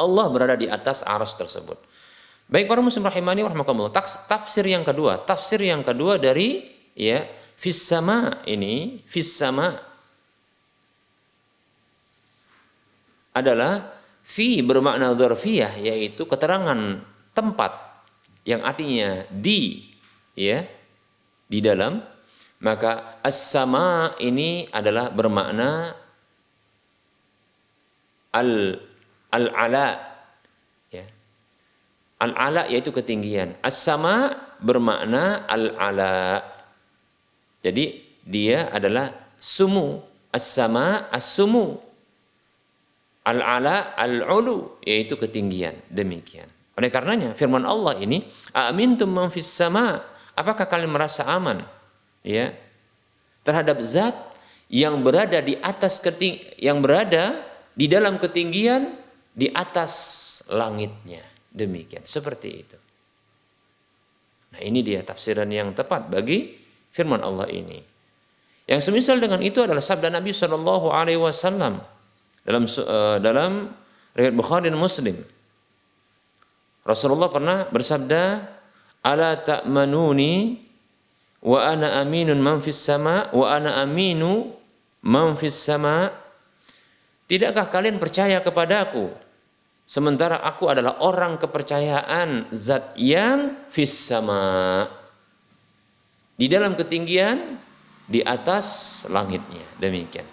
[0.00, 1.76] Allah berada di atas aras tersebut.
[2.50, 3.94] Baik para muslim rahimani warahmatullah
[4.26, 7.26] tafsir yang kedua tafsir yang kedua dari ya
[7.56, 9.78] fis sama ini fis sama
[13.34, 13.98] adalah
[14.30, 17.02] Fi bermakna dzarfiyah yaitu keterangan
[17.34, 17.72] tempat
[18.46, 19.90] yang artinya di
[20.38, 20.62] ya
[21.50, 21.98] di dalam
[22.62, 25.98] maka as-sama ini adalah bermakna
[28.30, 28.78] al
[29.34, 29.88] al ala
[30.94, 31.02] ya
[32.20, 33.56] Al-ala yaitu ketinggian.
[33.64, 36.44] As-sama bermakna al-ala.
[37.60, 40.04] Jadi dia adalah sumu.
[40.30, 41.80] As-sama as-sumu.
[43.26, 45.76] Al-ala al-ulu yaitu ketinggian.
[45.90, 46.48] Demikian.
[46.78, 50.00] Oleh karenanya firman Allah ini, "Amintum man fis sama?"
[50.38, 51.66] Apakah kalian merasa aman?
[52.24, 52.54] Ya.
[53.44, 54.16] Terhadap zat
[54.70, 57.42] yang berada di atas keting yang berada
[57.74, 58.94] di dalam ketinggian
[59.34, 59.92] di atas
[60.48, 61.26] langitnya.
[61.50, 62.78] Demikian, seperti itu.
[64.54, 66.59] Nah, ini dia tafsiran yang tepat bagi
[66.90, 67.82] firman Allah ini.
[68.70, 71.82] Yang semisal dengan itu adalah sabda Nabi Shallallahu alaihi wasallam
[72.46, 73.74] dalam uh, dalam
[74.14, 75.18] riwayat Bukhari dan Muslim
[76.84, 78.22] Rasulullah pernah bersabda,
[79.04, 80.58] "Ala ta'manuni
[81.44, 84.50] wa ana aminun man fis sama wa ana aminu
[85.04, 86.10] man fis sama?"
[87.30, 89.14] Tidakkah kalian percaya kepadaku
[89.86, 94.82] sementara aku adalah orang kepercayaan zat yang fis sama
[96.40, 97.60] di dalam ketinggian
[98.08, 99.60] di atas langitnya.
[99.76, 100.24] Demikian.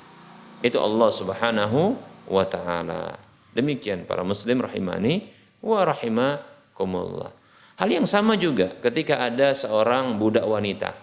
[0.63, 1.99] Itu Allah Subhanahu
[2.31, 3.19] wa taala.
[3.51, 5.27] Demikian para muslim rahimani
[5.59, 7.35] wa rahimakumullah.
[7.75, 10.95] Hal yang sama juga ketika ada seorang budak wanita,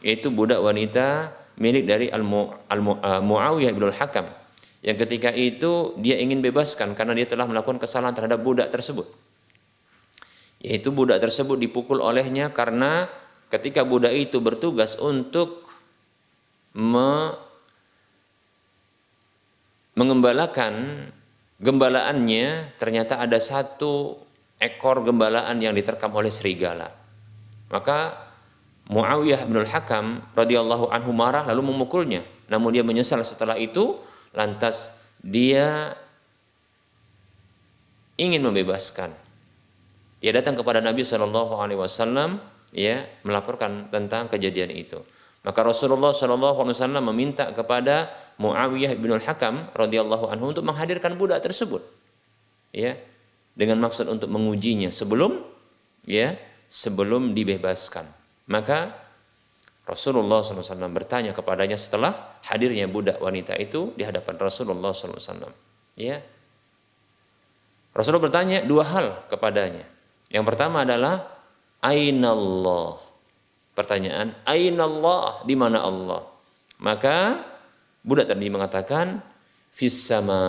[0.00, 4.30] yaitu budak wanita milik dari Al-Muawiyah bin Al-Hakam.
[4.80, 9.04] Yang ketika itu dia ingin bebaskan karena dia telah melakukan kesalahan terhadap budak tersebut.
[10.62, 13.10] Yaitu budak tersebut dipukul olehnya karena
[13.52, 15.68] ketika budak itu bertugas untuk
[16.72, 17.36] me
[19.92, 21.04] mengembalakan
[21.60, 24.16] gembalaannya ternyata ada satu
[24.56, 26.88] ekor gembalaan yang diterkam oleh serigala.
[27.68, 28.16] Maka
[28.88, 32.24] Muawiyah bin Al-Hakam radhiyallahu anhu marah lalu memukulnya.
[32.48, 34.00] Namun dia menyesal setelah itu
[34.32, 35.92] lantas dia
[38.16, 39.12] ingin membebaskan.
[40.24, 44.98] Dia datang kepada Nabi Shallallahu alaihi wasallam ya melaporkan tentang kejadian itu.
[45.44, 51.84] Maka Rasulullah wasallam meminta kepada Muawiyah bin Al-Hakam radhiyallahu anhu untuk menghadirkan budak tersebut.
[52.72, 52.96] Ya.
[53.52, 55.44] Dengan maksud untuk mengujinya sebelum
[56.08, 56.40] ya,
[56.72, 58.08] sebelum dibebaskan.
[58.48, 58.96] Maka
[59.84, 65.52] Rasulullah SAW bertanya kepadanya setelah hadirnya budak wanita itu di hadapan Rasulullah SAW.
[66.00, 66.24] Ya.
[67.92, 69.84] Rasulullah bertanya dua hal kepadanya.
[70.32, 71.28] Yang pertama adalah
[71.82, 73.02] Ainallah.
[73.72, 76.22] Pertanyaan, Ainallah, di mana Allah?
[76.78, 77.42] Maka
[78.02, 79.22] Budak tadi mengatakan
[79.70, 80.42] fis sama.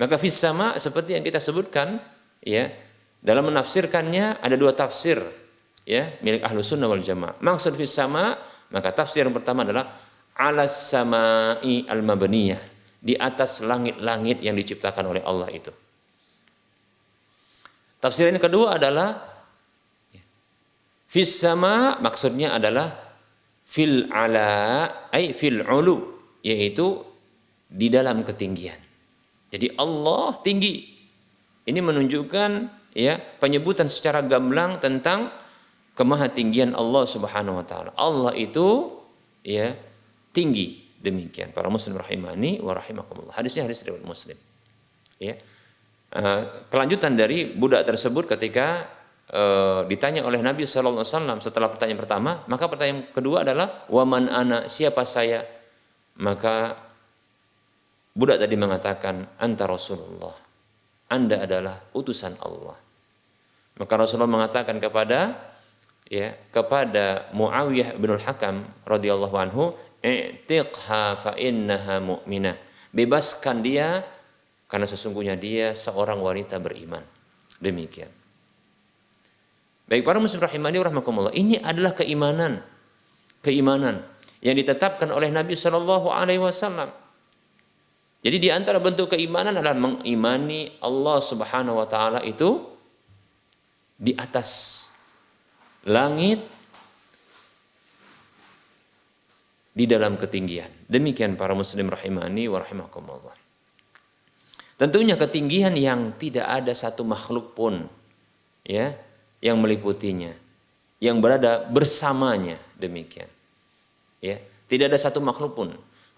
[0.00, 2.00] Maka fis sama seperti yang kita sebutkan
[2.40, 2.72] ya
[3.20, 5.20] dalam menafsirkannya ada dua tafsir
[5.84, 7.36] ya milik ahlu sunnah wal jamaah.
[7.44, 8.32] Maksud fis sama
[8.72, 9.92] maka tafsir yang pertama adalah
[10.40, 12.64] alas samai al mabaniyah
[12.96, 15.68] di atas langit-langit yang diciptakan oleh Allah itu.
[18.02, 19.30] Tafsir yang kedua adalah
[21.06, 22.90] fis sama maksudnya adalah
[23.62, 26.98] fil ala ay fil ulu yaitu
[27.70, 28.76] di dalam ketinggian.
[29.54, 30.90] Jadi Allah tinggi.
[31.62, 32.50] Ini menunjukkan
[32.90, 35.30] ya penyebutan secara gamblang tentang
[35.94, 37.94] kemahatinggian Allah Subhanahu wa taala.
[37.94, 38.90] Allah itu
[39.46, 39.78] ya
[40.34, 41.54] tinggi demikian.
[41.54, 43.38] Para muslim rahimani wa rahimakumullah.
[43.38, 44.34] Hadisnya hadis riwayat Muslim.
[45.22, 45.38] Ya.
[46.12, 48.84] Uh, kelanjutan dari budak tersebut ketika
[49.32, 49.42] e,
[49.88, 51.02] ditanya oleh Nabi SAW
[51.40, 55.42] setelah pertanyaan pertama, maka pertanyaan kedua adalah waman ana siapa saya?
[56.20, 56.76] Maka
[58.12, 60.36] budak tadi mengatakan anta Rasulullah.
[61.08, 62.76] Anda adalah utusan Allah.
[63.80, 65.52] Maka Rasulullah mengatakan kepada
[66.08, 69.72] ya kepada Muawiyah bin Al-Hakam radhiyallahu anhu,
[70.04, 72.56] "I'tiqha fa innaha mu'minah."
[72.92, 74.04] Bebaskan dia
[74.72, 77.04] karena sesungguhnya dia seorang wanita beriman.
[77.60, 78.08] Demikian.
[79.84, 82.64] Baik para muslim rahimani rahmakumullah, ini adalah keimanan.
[83.44, 84.00] Keimanan
[84.40, 86.88] yang ditetapkan oleh Nabi Shallallahu alaihi wasallam.
[88.24, 92.64] Jadi di antara bentuk keimanan adalah mengimani Allah Subhanahu wa taala itu
[94.00, 94.88] di atas
[95.84, 96.40] langit
[99.76, 100.88] di dalam ketinggian.
[100.88, 103.41] Demikian para muslim rahimani wa rahimakumullah.
[104.82, 107.86] Tentunya ketinggian yang tidak ada satu makhluk pun
[108.66, 108.98] ya
[109.38, 110.34] yang meliputinya,
[110.98, 113.30] yang berada bersamanya demikian.
[114.18, 115.68] Ya, tidak ada satu makhluk pun.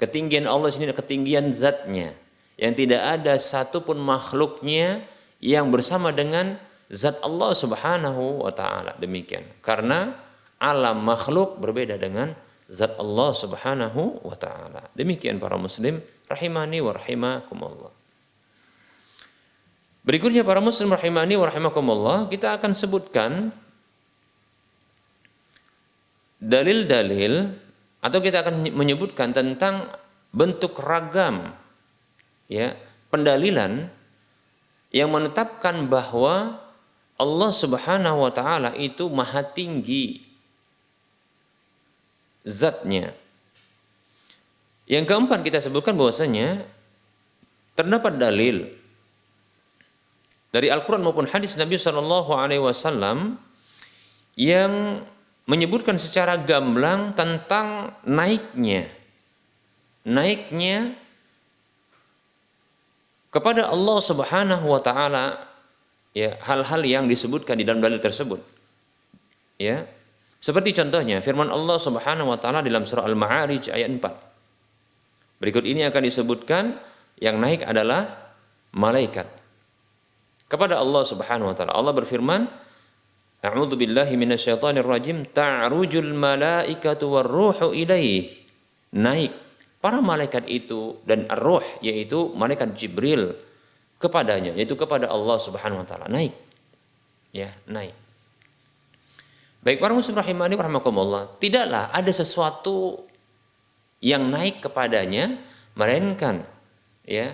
[0.01, 2.17] Ketinggian Allah sini ketinggian zatnya.
[2.57, 5.05] Yang tidak ada satupun makhluknya
[5.45, 6.57] yang bersama dengan
[6.89, 8.97] zat Allah subhanahu wa ta'ala.
[8.97, 9.45] Demikian.
[9.61, 10.17] Karena
[10.57, 12.33] alam makhluk berbeda dengan
[12.71, 14.89] zat Allah subhanahu wa ta'ala.
[14.97, 16.01] Demikian para muslim.
[16.31, 17.94] Rahimani wa rahimakumullah.
[20.05, 23.57] Berikutnya para muslim rahimani wa rahimakumullah, kita akan sebutkan
[26.37, 27.57] dalil-dalil
[28.05, 29.89] atau kita akan menyebutkan tentang
[30.29, 31.57] bentuk ragam
[32.53, 32.77] ya
[33.09, 33.89] pendalilan
[34.93, 36.61] yang menetapkan bahwa
[37.17, 40.21] Allah Subhanahu wa taala itu maha tinggi
[42.45, 43.17] zatnya.
[44.85, 46.69] Yang keempat kita sebutkan bahwasanya
[47.73, 48.84] terdapat dalil
[50.55, 53.43] dari Al-Quran maupun hadis Nabi Shallallahu Alaihi Wasallam
[54.39, 55.03] yang
[55.51, 58.87] menyebutkan secara gamblang tentang naiknya
[60.07, 60.95] naiknya
[63.35, 65.43] kepada Allah Subhanahu wa taala
[66.15, 68.39] ya hal-hal yang disebutkan di dalam dalil tersebut.
[69.59, 69.91] Ya
[70.39, 76.03] seperti contohnya firman Allah Subhanahu wa taala dalam surah Al-Ma'arij ayat 4 berikut ini akan
[76.05, 76.79] disebutkan
[77.19, 78.35] yang naik adalah
[78.77, 79.44] malaikat
[80.47, 82.65] kepada Allah Subhanahu wa taala Allah berfirman
[83.45, 88.25] A'udzu billahi minasyaitonir rajim ta'rujul malaikatu warruhu ilaih.
[88.97, 89.37] Naik
[89.85, 93.37] para malaikat itu dan ar-ruh yaitu malaikat Jibril
[94.01, 96.09] kepadanya yaitu kepada Allah Subhanahu wa taala.
[96.09, 96.33] Naik.
[97.37, 97.93] Ya, naik.
[99.61, 103.05] Baik para muslim rahimani rahimakumullah, tidaklah ada sesuatu
[104.01, 105.37] yang naik kepadanya
[105.77, 106.45] melainkan
[107.05, 107.33] ya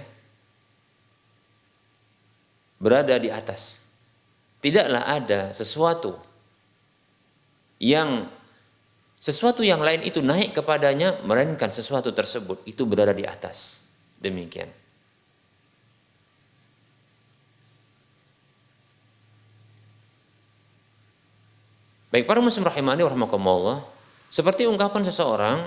[2.80, 3.84] berada di atas.
[4.64, 6.16] Tidaklah ada sesuatu
[7.80, 8.28] yang
[9.20, 13.84] sesuatu yang lain itu naik kepadanya melainkan sesuatu tersebut itu berada di atas.
[14.16, 14.68] Demikian.
[22.10, 23.86] Baik para muslim rahimani warahmatullah
[24.32, 25.58] seperti ungkapan seseorang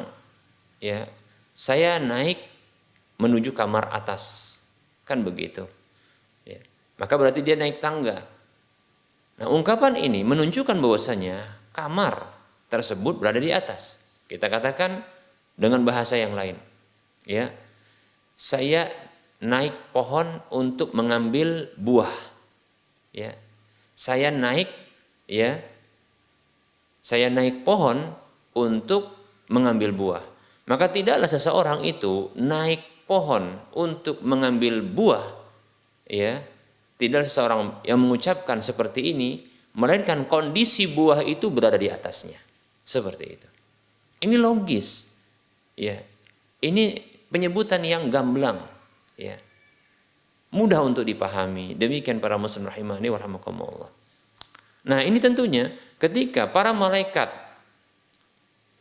[0.84, 1.08] ya
[1.56, 2.42] saya naik
[3.22, 4.58] menuju kamar atas.
[5.06, 5.70] Kan begitu
[6.98, 8.34] maka berarti dia naik tangga
[9.40, 11.42] Nah, ungkapan ini menunjukkan bahwasanya
[11.74, 12.22] kamar
[12.70, 13.98] tersebut berada di atas.
[14.30, 15.02] Kita katakan
[15.58, 16.58] dengan bahasa yang lain.
[17.26, 17.50] Ya.
[18.38, 18.90] Saya
[19.42, 22.14] naik pohon untuk mengambil buah.
[23.14, 23.34] Ya.
[23.98, 24.70] Saya naik
[25.26, 25.62] ya.
[27.02, 28.14] Saya naik pohon
[28.54, 29.18] untuk
[29.50, 30.24] mengambil buah.
[30.70, 35.44] Maka tidaklah seseorang itu naik pohon untuk mengambil buah
[36.08, 36.40] ya
[36.98, 42.38] tidak seseorang yang mengucapkan seperti ini, melainkan kondisi buah itu berada di atasnya.
[42.84, 43.48] Seperti itu.
[44.24, 45.18] Ini logis.
[45.76, 46.00] Ya.
[46.64, 48.62] Ini penyebutan yang gamblang.
[49.18, 49.36] Ya.
[50.54, 51.74] Mudah untuk dipahami.
[51.74, 53.90] Demikian para muslim rahimani warahmatullah.
[54.84, 57.32] Nah ini tentunya ketika para malaikat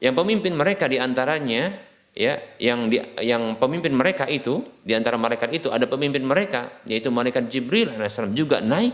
[0.03, 1.79] yang pemimpin mereka di antaranya
[2.13, 7.09] ya yang di, yang pemimpin mereka itu di antara malaikat itu ada pemimpin mereka yaitu
[7.09, 8.93] malaikat Jibril alaihissalam juga naik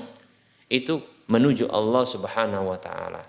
[0.71, 3.23] itu menuju Allah Subhanahu wa taala.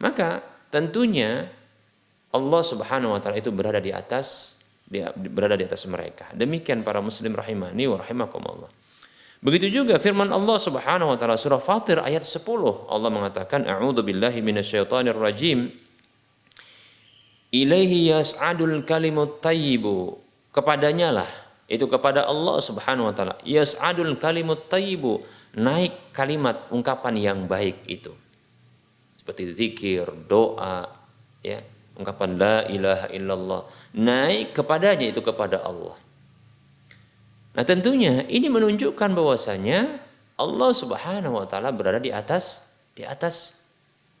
[0.00, 1.46] Maka tentunya
[2.32, 6.32] Allah Subhanahu wa taala itu berada di atas dia berada di atas mereka.
[6.32, 8.72] Demikian para muslim rahimani wa rahimakumullah.
[9.38, 12.42] Begitu juga firman Allah Subhanahu wa taala surah Fatir ayat 10
[12.90, 15.70] Allah mengatakan a'udzu billahi minasyaitonir rajim
[17.54, 20.20] ilaihi yas'adul kalimut tayyibu.
[20.52, 21.30] Kepadanya lah
[21.68, 23.36] itu kepada Allah Subhanahu wa taala.
[23.44, 25.24] Yas'adul kalimut tayyibu.
[25.58, 28.12] Naik kalimat ungkapan yang baik itu.
[29.16, 30.88] Seperti zikir doa
[31.44, 31.60] ya
[31.98, 33.60] ungkapan la ilaha illallah.
[33.96, 35.96] Naik kepadanya itu kepada Allah.
[37.58, 39.98] Nah tentunya ini menunjukkan bahwasanya
[40.38, 43.66] Allah Subhanahu wa taala berada di atas di atas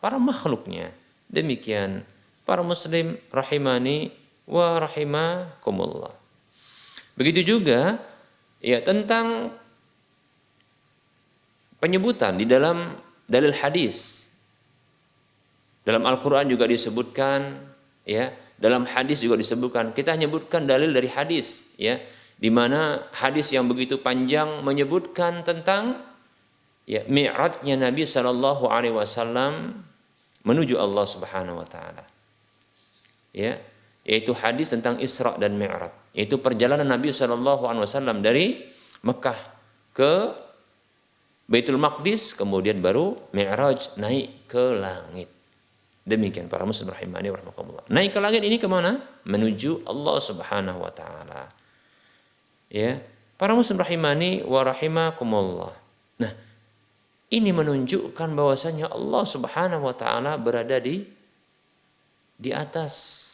[0.02, 0.90] para makhluknya.
[1.30, 2.02] Demikian
[2.48, 4.08] para muslim rahimani
[4.48, 6.16] wa rahimakumullah.
[7.20, 8.00] Begitu juga
[8.64, 9.52] ya tentang
[11.76, 12.96] penyebutan di dalam
[13.28, 14.26] dalil hadis.
[15.84, 17.68] Dalam Al-Qur'an juga disebutkan
[18.08, 19.92] ya, dalam hadis juga disebutkan.
[19.92, 22.00] Kita menyebutkan dalil dari hadis ya,
[22.36, 26.00] di mana hadis yang begitu panjang menyebutkan tentang
[26.88, 29.84] ya mi'rajnya Nabi sallallahu alaihi wasallam
[30.44, 32.17] menuju Allah Subhanahu wa taala
[33.32, 33.58] ya
[34.08, 35.92] yaitu hadis tentang Isra dan Mi'raj.
[36.16, 38.64] Yaitu perjalanan Nabi Shallallahu Alaihi Wasallam dari
[39.04, 39.38] Mekah
[39.92, 40.12] ke
[41.48, 45.28] Baitul Maqdis kemudian baru Mi'raj naik ke langit.
[46.08, 50.92] Demikian para muslim rahimani warahmatullah naik ke langit ini ke mana menuju Allah Subhanahu Wa
[50.96, 51.42] Taala.
[52.72, 53.00] Ya
[53.38, 55.72] para muslim rahimani wa rahimakumullah.
[56.18, 56.32] Nah
[57.28, 61.06] ini menunjukkan bahwasanya Allah Subhanahu wa taala berada di
[62.38, 63.28] di atas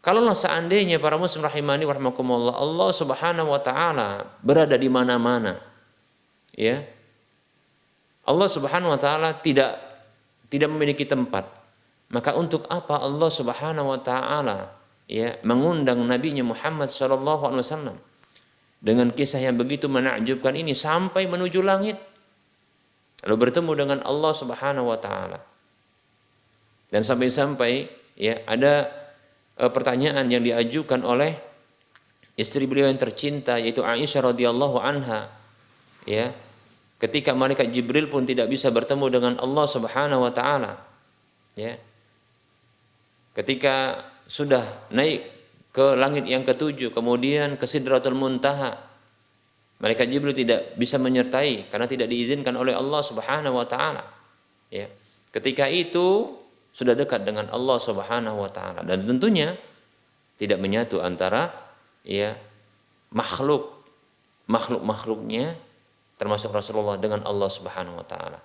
[0.00, 5.60] Kalaulah seandainya para muslim rahimani warahmatullah Allah Subhanahu wa taala berada di mana-mana.
[6.56, 6.88] Ya.
[8.24, 9.76] Allah Subhanahu wa taala tidak
[10.48, 11.52] tidak memiliki tempat.
[12.08, 14.72] Maka untuk apa Allah Subhanahu wa taala
[15.04, 18.00] ya mengundang nabinya Muhammad wasallam
[18.80, 22.00] dengan kisah yang begitu menakjubkan ini sampai menuju langit
[23.28, 25.49] lalu bertemu dengan Allah Subhanahu wa taala.
[26.90, 27.86] Dan sampai-sampai
[28.18, 28.90] ya ada
[29.54, 31.38] e, pertanyaan yang diajukan oleh
[32.34, 35.30] istri beliau yang tercinta yaitu Aisyah radhiyallahu anha
[36.04, 36.34] ya.
[37.00, 40.76] Ketika malaikat Jibril pun tidak bisa bertemu dengan Allah Subhanahu wa taala
[41.54, 41.78] ya.
[43.32, 45.30] Ketika sudah naik
[45.70, 48.74] ke langit yang ketujuh kemudian ke Sidratul Muntaha
[49.78, 54.02] malaikat Jibril tidak bisa menyertai karena tidak diizinkan oleh Allah Subhanahu wa taala
[54.68, 54.90] ya.
[55.30, 56.39] Ketika itu
[56.70, 59.58] sudah dekat dengan Allah Subhanahu wa taala dan tentunya
[60.38, 61.50] tidak menyatu antara
[62.06, 62.32] ya
[63.10, 63.80] makhluk
[64.50, 65.54] makhluk-makhluknya
[66.20, 68.40] termasuk Rasulullah dengan Allah Subhanahu wa taala.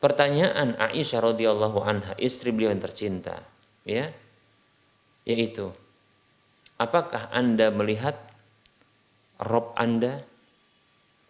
[0.00, 3.44] Pertanyaan Aisyah radhiyallahu anha, istri beliau yang tercinta,
[3.84, 4.08] ya,
[5.28, 5.70] yaitu
[6.80, 8.16] apakah Anda melihat
[9.44, 10.24] Rob Anda?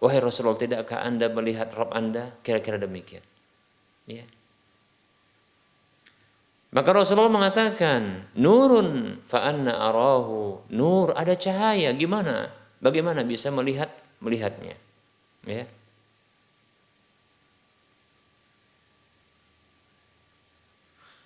[0.00, 2.38] Wahai Rasulullah, tidakkah Anda melihat Rob Anda?
[2.46, 3.26] Kira-kira demikian.
[4.06, 4.24] Ya.
[6.70, 10.70] Maka Rasulullah mengatakan, nurun fa'anna arahu.
[10.70, 12.46] Nur ada cahaya, gimana?
[12.78, 13.90] Bagaimana bisa melihat
[14.22, 14.78] melihatnya?
[15.44, 15.66] Ya.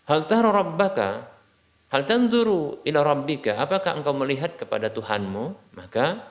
[0.05, 1.35] Hal tara rabbaka
[1.95, 6.27] hal tanduru ila rabbika apakah engkau melihat kepada Tuhanmu maka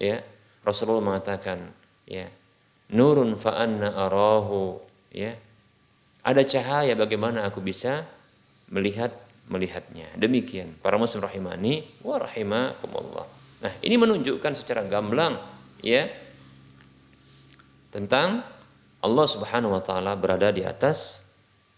[0.00, 0.24] ya
[0.64, 1.60] Rasulullah mengatakan
[2.08, 2.24] ya
[2.88, 4.80] nurun fa anna arahu
[5.12, 5.36] ya
[6.24, 8.08] ada cahaya bagaimana aku bisa
[8.68, 9.12] melihat
[9.48, 10.08] melihatnya.
[10.16, 13.26] Demikian para muslim rahimani wa rahimakumullah.
[13.60, 15.40] Nah, ini menunjukkan secara gamblang
[15.84, 16.08] ya
[17.92, 18.44] tentang
[19.04, 21.28] Allah Subhanahu wa taala berada di atas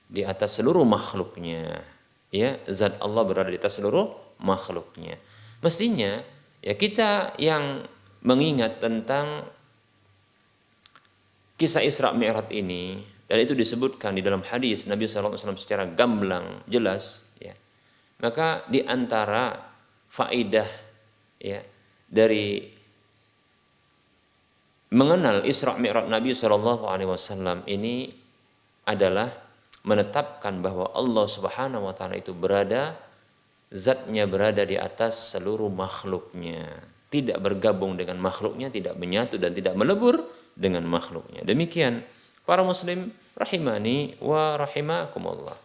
[0.06, 1.82] di atas seluruh makhluknya.
[2.30, 5.18] Ya, zat Allah berada di atas seluruh makhluknya.
[5.62, 6.22] Mestinya
[6.62, 7.86] ya kita yang
[8.22, 9.46] mengingat tentang
[11.58, 17.26] kisah Isra Mi'raj ini dan itu disebutkan di dalam hadis Nabi SAW secara gamblang jelas
[17.42, 17.54] ya.
[18.22, 19.50] Maka di antara
[20.06, 20.70] faidah
[21.42, 21.60] ya
[22.06, 22.70] dari
[24.94, 28.14] mengenal Isra Mi'raj Nabi Shallallahu Alaihi Wasallam ini
[28.86, 29.26] adalah
[29.82, 32.94] menetapkan bahwa Allah Subhanahu Wa Taala itu berada
[33.74, 36.94] zatnya berada di atas seluruh makhluknya.
[37.10, 41.42] Tidak bergabung dengan makhluknya tidak menyatu dan tidak melebur dengan makhluknya.
[41.42, 42.02] Demikian
[42.46, 45.58] para muslim rahimani wa rahimakumullah.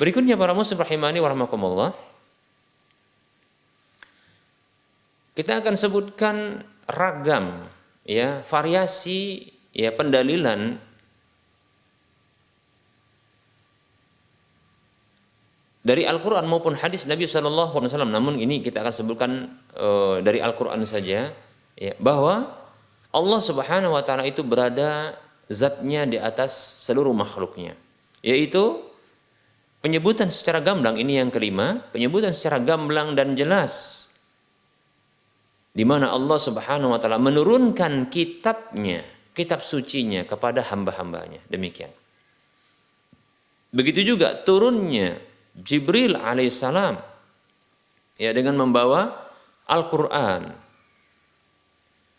[0.00, 1.90] Berikutnya para muslim rahimani wa rahimakumullah.
[5.36, 7.68] Kita akan sebutkan ragam
[8.08, 10.80] ya variasi ya pendalilan
[15.86, 18.10] dari Al-Quran maupun hadis Nabi Shallallahu Alaihi Wasallam.
[18.10, 19.30] Namun ini kita akan sebutkan
[19.78, 21.30] uh, dari Al-Quran saja,
[21.78, 22.48] ya, bahwa
[23.14, 25.14] Allah Subhanahu Wa Taala itu berada
[25.46, 26.52] zatnya di atas
[26.86, 27.78] seluruh makhluknya.
[28.22, 28.82] Yaitu
[29.82, 34.06] penyebutan secara gamblang ini yang kelima, penyebutan secara gamblang dan jelas
[35.76, 39.04] di mana Allah Subhanahu wa taala menurunkan kitabnya,
[39.36, 41.44] kitab sucinya kepada hamba-hambanya.
[41.52, 41.92] Demikian.
[43.76, 45.20] Begitu juga turunnya
[45.52, 46.96] Jibril alaihissalam
[48.16, 49.28] ya dengan membawa
[49.68, 50.56] Al-Qur'an.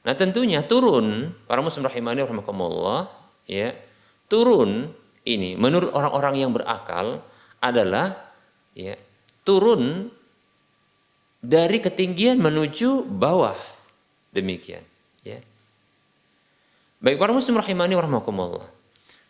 [0.06, 3.10] Nah, tentunya turun para muslim rahimani rahimakumullah
[3.48, 3.74] ya.
[4.28, 4.91] Turun
[5.24, 7.24] ini menurut orang-orang yang berakal
[7.64, 8.14] adalah
[8.76, 8.93] ya
[9.48, 10.12] turun
[11.39, 13.56] dari ketinggian menuju bawah.
[14.36, 14.84] Demikian
[15.24, 15.39] ya.
[16.98, 18.68] Baik para muslim rahimani warahmatullah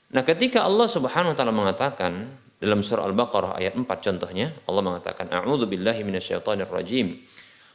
[0.08, 2.32] nah ketika Allah subhanahu wa taala mengatakan
[2.64, 7.22] dalam surah al-baqarah ayat 4 contohnya Allah mengatakan a'udzu billahi minasyaitonir rajim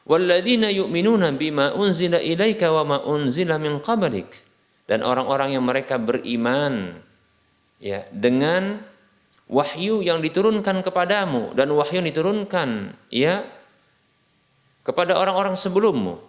[0.08, 4.32] walladzina yu'minuna bima unzila ilaika wa ma unzila min qablik
[4.92, 7.00] dan orang-orang yang mereka beriman
[7.80, 8.84] ya dengan
[9.48, 13.40] wahyu yang diturunkan kepadamu dan wahyu yang diturunkan ya
[14.84, 16.20] kepada orang-orang sebelummu.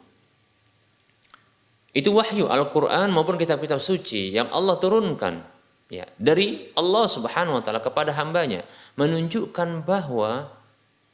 [1.91, 5.43] Itu wahyu Al-Qur'an maupun kitab-kitab suci yang Allah turunkan
[5.91, 8.63] ya dari Allah Subhanahu wa taala kepada hambanya
[8.95, 10.55] menunjukkan bahwa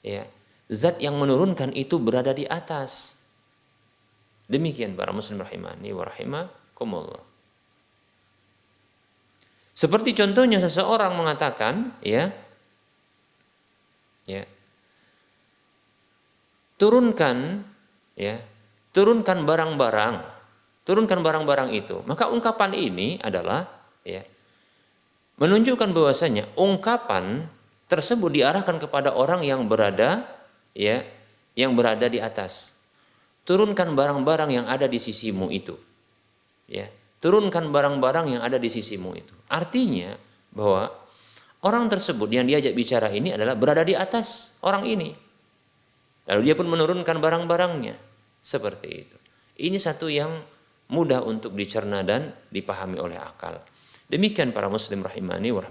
[0.06, 0.22] ya
[0.70, 3.18] zat yang menurunkan itu berada di atas.
[4.46, 7.29] Demikian para muslim rahimani wa rahimakumullah
[9.80, 12.36] seperti contohnya seseorang mengatakan, ya,
[14.28, 14.44] ya,
[16.76, 17.64] turunkan
[18.20, 18.44] ya,
[18.92, 20.16] turunkan barang-barang,
[20.84, 22.04] turunkan barang-barang itu.
[22.04, 23.72] Maka ungkapan ini adalah
[24.04, 24.20] ya
[25.40, 27.48] menunjukkan bahwasanya ungkapan
[27.88, 30.28] tersebut diarahkan kepada orang yang berada
[30.76, 31.08] ya,
[31.56, 32.76] yang berada di atas.
[33.48, 35.80] Turunkan barang-barang yang ada di sisimu itu.
[36.68, 36.92] Ya,
[37.24, 39.39] turunkan barang-barang yang ada di sisimu itu.
[39.50, 40.14] Artinya
[40.54, 40.90] bahwa
[41.66, 45.10] orang tersebut yang diajak bicara ini adalah berada di atas orang ini.
[46.30, 47.96] Lalu dia pun menurunkan barang-barangnya.
[48.40, 49.18] Seperti itu.
[49.60, 50.32] Ini satu yang
[50.94, 53.60] mudah untuk dicerna dan dipahami oleh akal.
[54.10, 55.62] Demikian para muslim rahimani wa.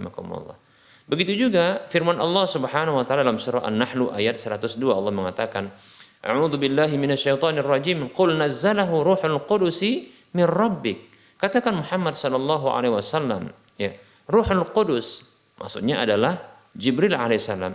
[1.08, 5.72] Begitu juga firman Allah Subhanahu wa taala dalam surah An-Nahl ayat 102 Allah mengatakan,
[6.20, 8.10] A'udzu billahi minasyaitonir rajim.
[8.12, 11.08] Qul nazzalahu ruhul qudusi min rabbik.
[11.38, 13.94] Katakan Muhammad sallallahu alaihi wasallam, ya.
[14.28, 15.24] Ruhul Qudus
[15.56, 16.36] maksudnya adalah
[16.76, 17.72] Jibril alaihissalam.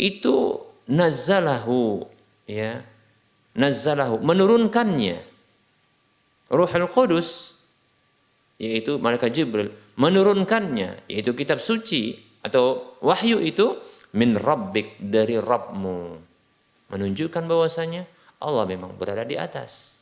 [0.00, 2.08] Itu nazzalahu
[2.48, 2.80] ya
[3.58, 5.18] nazzalahu menurunkannya.
[6.48, 7.58] Ruhul Qudus
[8.56, 13.76] yaitu malaikat Jibril menurunkannya yaitu kitab suci atau wahyu itu
[14.16, 15.98] min rabbik dari Rabbmu.
[16.90, 18.08] Menunjukkan bahwasanya
[18.42, 19.99] Allah memang berada di atas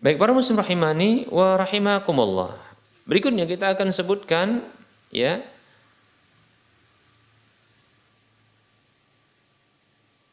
[0.00, 2.56] Baik para muslim rahimani wa rahimakumullah.
[3.04, 4.64] Berikutnya kita akan sebutkan
[5.12, 5.44] ya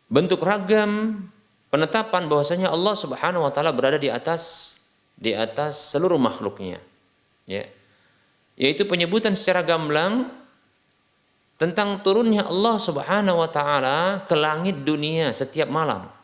[0.07, 1.20] bentuk ragam
[1.68, 4.76] penetapan bahwasanya Allah Subhanahu wa taala berada di atas
[5.20, 6.80] di atas seluruh makhluknya.
[7.43, 7.68] Ya.
[8.55, 10.32] Yaitu penyebutan secara gamblang
[11.59, 16.16] tentang turunnya Allah Subhanahu wa taala ke langit dunia setiap malam.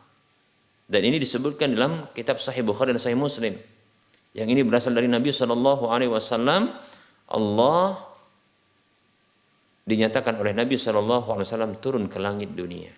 [0.84, 3.56] Dan ini disebutkan dalam kitab Sahih Bukhari dan Sahih Muslim.
[4.36, 6.74] Yang ini berasal dari Nabi Shallallahu Alaihi Wasallam.
[7.30, 7.98] Allah
[9.88, 12.92] dinyatakan oleh Nabi Shallallahu Alaihi Wasallam turun ke langit dunia.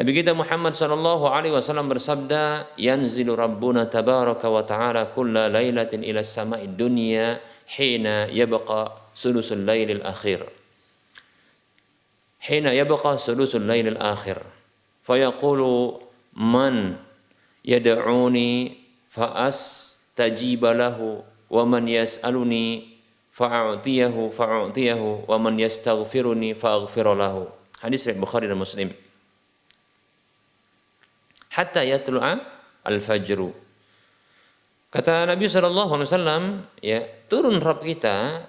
[0.00, 6.24] Nabi kita Muhammad sallallahu alaihi wasallam bersabda, "Yanzilu Rabbuna tabaraka wa ta'ala kulla lailatin ila
[6.24, 7.36] samai dunya
[7.76, 10.48] hina yabqa sulusul lailil akhir."
[12.48, 14.40] Hina yabqa sulusul lailil akhir.
[15.04, 16.00] Fayaqulu
[16.36, 16.98] man
[17.66, 18.76] yad'uni
[19.10, 22.94] fa'astajiba lahu wa man yas'aluni
[23.34, 27.50] fa'atiyahu fa'atiyahu wa man yastaghfiruni fa'aghfir lahu.
[27.80, 28.92] Hadis riwayat Bukhari dan Muslim
[31.50, 32.38] hatta yatlu'a
[32.86, 33.50] al-fajru.
[34.90, 36.42] Kata Nabi sallallahu alaihi wasallam,
[36.82, 38.46] ya, turun Rabb kita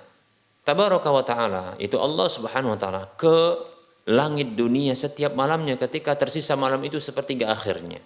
[0.66, 3.58] tabaraka wa taala, itu Allah Subhanahu wa taala ke
[4.10, 8.02] langit dunia setiap malamnya ketika tersisa malam itu sepertiga akhirnya.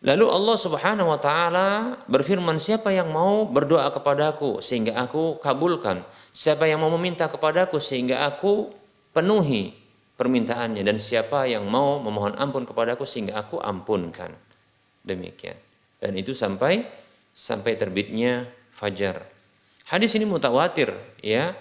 [0.00, 1.68] Lalu Allah Subhanahu wa taala
[2.08, 6.00] berfirman, "Siapa yang mau berdoa kepadaku sehingga aku kabulkan?
[6.32, 8.72] Siapa yang mau meminta kepadaku sehingga aku
[9.12, 9.76] penuhi
[10.16, 14.32] permintaannya dan siapa yang mau memohon ampun kepadaku sehingga aku ampunkan.
[15.04, 15.56] Demikian.
[16.00, 16.84] Dan itu sampai
[17.32, 19.24] sampai terbitnya fajar.
[19.88, 20.92] Hadis ini mutawatir
[21.24, 21.56] ya.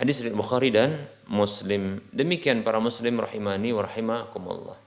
[0.00, 2.00] Hadis dari Bukhari dan Muslim.
[2.08, 4.80] Demikian para muslim rahimani wa rahimakumullah.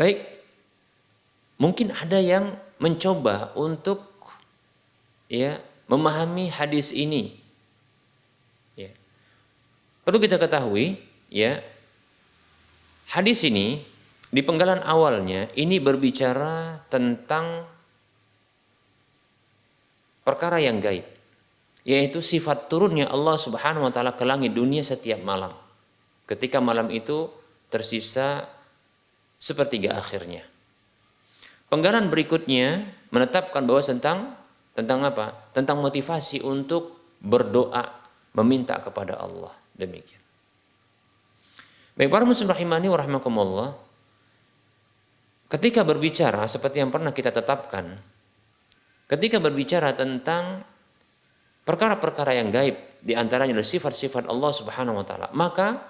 [0.00, 0.24] Baik.
[1.60, 4.00] Mungkin ada yang mencoba untuk
[5.28, 7.46] ya memahami hadis ini
[10.06, 11.02] Perlu kita ketahui,
[11.34, 11.58] ya,
[13.10, 13.82] hadis ini
[14.30, 17.66] di penggalan awalnya ini berbicara tentang
[20.22, 21.02] perkara yang gaib,
[21.86, 25.54] yaitu sifat turunnya Allah Subhanahu wa taala ke langit dunia setiap malam.
[26.26, 27.30] Ketika malam itu
[27.70, 28.50] tersisa
[29.38, 30.42] sepertiga akhirnya.
[31.70, 34.18] Penggalan berikutnya menetapkan bahwa tentang
[34.74, 35.54] tentang apa?
[35.54, 37.86] Tentang motivasi untuk berdoa,
[38.34, 39.54] meminta kepada Allah.
[39.78, 40.18] Demikian.
[41.94, 43.70] Baik para muslim rahimani wa rahmakumullah.
[45.46, 47.94] Ketika berbicara seperti yang pernah kita tetapkan,
[49.06, 50.66] ketika berbicara tentang
[51.66, 55.82] perkara-perkara yang gaib, di antaranya adalah sifat-sifat Allah Subhanahu wa taala, maka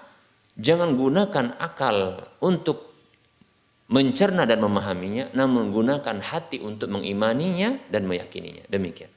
[0.57, 2.89] jangan gunakan akal untuk
[3.87, 8.65] mencerna dan memahaminya, namun gunakan hati untuk mengimaninya dan meyakininya.
[8.67, 9.13] Demikian.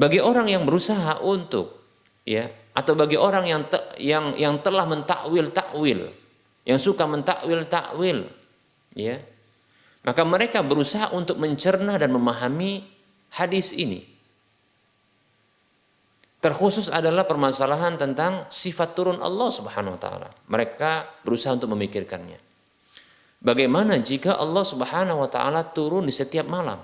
[0.00, 1.76] Bagi orang yang berusaha untuk
[2.24, 6.08] ya atau bagi orang yang te, yang yang telah mentakwil takwil
[6.64, 8.30] yang suka mentakwil takwil
[8.94, 9.18] ya
[10.06, 12.86] maka mereka berusaha untuk mencerna dan memahami
[13.34, 14.06] hadis ini
[16.40, 22.40] terkhusus adalah permasalahan tentang sifat turun Allah Subhanahu wa taala mereka berusaha untuk memikirkannya
[23.44, 26.80] bagaimana jika Allah Subhanahu wa taala turun di setiap malam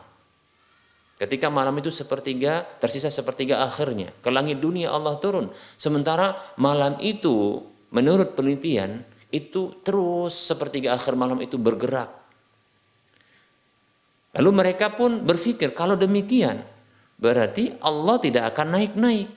[1.16, 4.12] Ketika malam itu sepertiga, tersisa sepertiga akhirnya.
[4.20, 5.48] Ke langit dunia Allah turun.
[5.80, 9.00] Sementara malam itu menurut penelitian
[9.32, 12.12] itu terus sepertiga akhir malam itu bergerak.
[14.36, 16.60] Lalu mereka pun berpikir kalau demikian
[17.16, 19.28] berarti Allah tidak akan naik-naik.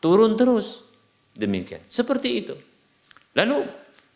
[0.00, 0.88] Turun terus.
[1.36, 1.84] Demikian.
[1.86, 2.54] Seperti itu.
[3.36, 3.68] Lalu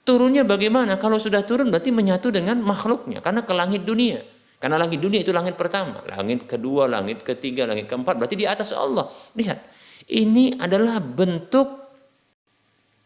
[0.02, 0.98] turunnya bagaimana?
[0.98, 4.24] Kalau sudah turun berarti menyatu dengan makhluknya karena ke langit dunia.
[4.58, 8.72] Karena langit dunia itu langit pertama, langit kedua, langit ketiga, langit keempat, berarti di atas
[8.72, 9.12] Allah.
[9.36, 9.60] Lihat,
[10.08, 11.68] ini adalah bentuk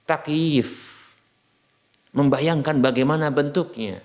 [0.06, 1.02] takyif.
[2.14, 3.98] Membayangkan bagaimana bentuknya.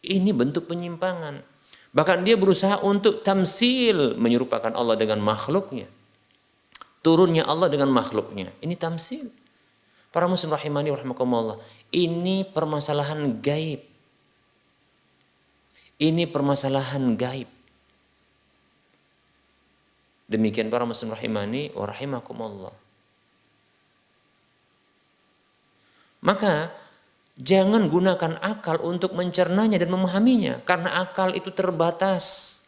[0.00, 1.44] Ini bentuk penyimpangan.
[1.92, 5.92] Bahkan dia berusaha untuk tamsil menyerupakan Allah dengan makhluknya.
[7.00, 8.50] Turunnya Allah dengan makhluknya.
[8.58, 9.30] Ini tamsil.
[10.10, 11.60] Para muslim rahimani rahimakumullah.
[11.94, 13.84] Ini permasalahan gaib.
[15.98, 17.50] Ini permasalahan gaib.
[20.28, 22.74] Demikian para muslim rahimani wa rahimakumullah.
[26.18, 26.74] Maka
[27.38, 32.58] jangan gunakan akal untuk mencernanya dan memahaminya karena akal itu terbatas.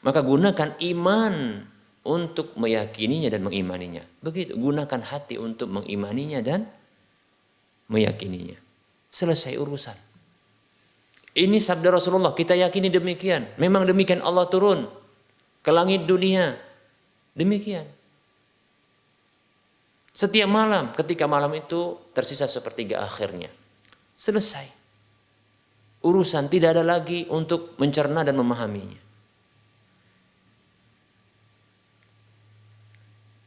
[0.00, 1.34] Maka gunakan iman
[2.06, 4.04] untuk meyakininya dan mengimaninya.
[4.24, 6.64] Begitu, gunakan hati untuk mengimaninya dan
[7.92, 8.56] meyakininya.
[9.10, 9.98] Selesai urusan.
[11.30, 13.54] Ini sabda Rasulullah, kita yakini demikian.
[13.60, 14.88] Memang demikian Allah turun
[15.60, 16.56] ke langit dunia.
[17.36, 17.86] Demikian.
[20.10, 23.48] Setiap malam, ketika malam itu tersisa sepertiga akhirnya.
[24.18, 24.66] Selesai.
[26.00, 29.09] Urusan tidak ada lagi untuk mencerna dan memahaminya.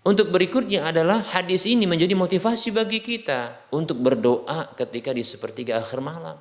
[0.03, 6.03] Untuk berikutnya adalah hadis ini menjadi motivasi bagi kita untuk berdoa ketika di sepertiga akhir
[6.03, 6.35] malam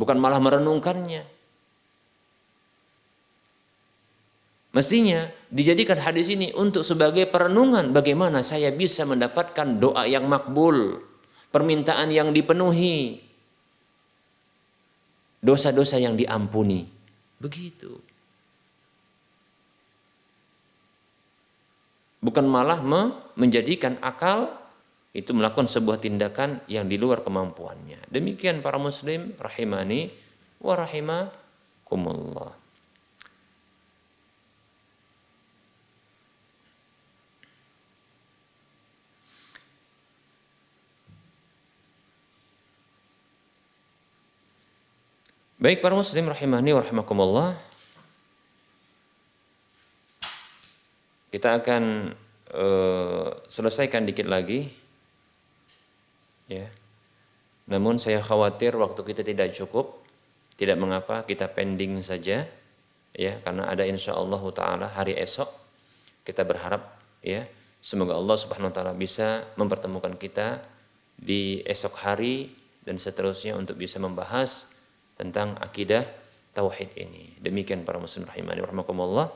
[0.00, 1.28] bukan malah merenungkannya.
[4.70, 11.02] Mestinya dijadikan hadis ini untuk sebagai perenungan bagaimana saya bisa mendapatkan doa yang makbul,
[11.50, 13.18] permintaan yang dipenuhi,
[15.42, 16.86] dosa-dosa yang diampuni.
[17.42, 18.09] Begitu.
[22.20, 22.84] Bukan malah
[23.32, 24.52] menjadikan akal
[25.16, 28.12] itu melakukan sebuah tindakan yang di luar kemampuannya.
[28.12, 30.12] Demikian para muslim rahimani
[30.60, 32.60] wa rahimakumullah.
[45.60, 47.69] Baik para muslim rahimani wa rahimakumullah.
[51.30, 52.12] Kita akan
[52.54, 54.66] uh, selesaikan dikit lagi
[56.50, 56.66] ya.
[57.70, 60.02] Namun saya khawatir waktu kita tidak cukup,
[60.58, 62.42] tidak mengapa kita pending saja,
[63.14, 65.46] ya, karena ada insya Allah Taala hari esok
[66.26, 67.46] kita berharap, ya,
[67.78, 70.66] semoga Allah Subhanahu Wa Taala bisa mempertemukan kita
[71.14, 72.50] di esok hari
[72.82, 74.74] dan seterusnya untuk bisa membahas
[75.14, 76.02] tentang akidah
[76.50, 77.38] tauhid ini.
[77.38, 79.30] Demikian para muslim rahimani rahimakumullah,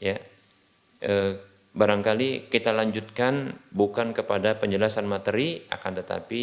[0.00, 0.16] ya.
[0.98, 1.38] E,
[1.74, 6.42] barangkali kita lanjutkan bukan kepada penjelasan materi akan tetapi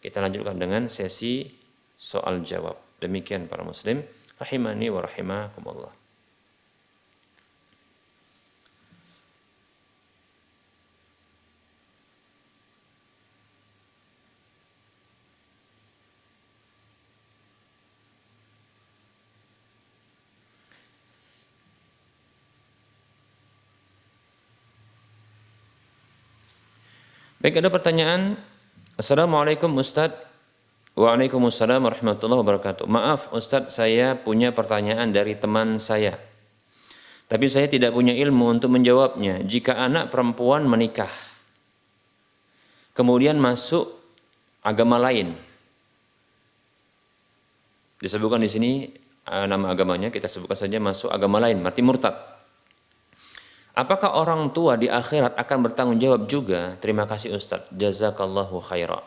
[0.00, 1.46] kita lanjutkan dengan sesi
[1.98, 2.78] soal jawab.
[3.00, 4.00] Demikian para muslim
[4.40, 5.99] rahimani wa rahimakumullah.
[27.40, 28.36] Baik, ada pertanyaan.
[29.00, 30.28] Assalamualaikum Ustadz.
[30.92, 32.84] Waalaikumsalam warahmatullahi wabarakatuh.
[32.84, 36.20] Maaf Ustadz, saya punya pertanyaan dari teman saya.
[37.32, 39.40] Tapi saya tidak punya ilmu untuk menjawabnya.
[39.40, 41.08] Jika anak perempuan menikah,
[42.92, 43.88] kemudian masuk
[44.60, 45.32] agama lain,
[48.04, 48.70] disebutkan di sini
[49.24, 52.29] eh, nama agamanya, kita sebutkan saja masuk agama lain, berarti murtad.
[53.80, 56.76] Apakah orang tua di akhirat akan bertanggung jawab juga?
[56.84, 57.64] Terima kasih Ustaz.
[57.72, 59.00] Jazakallahu khaira.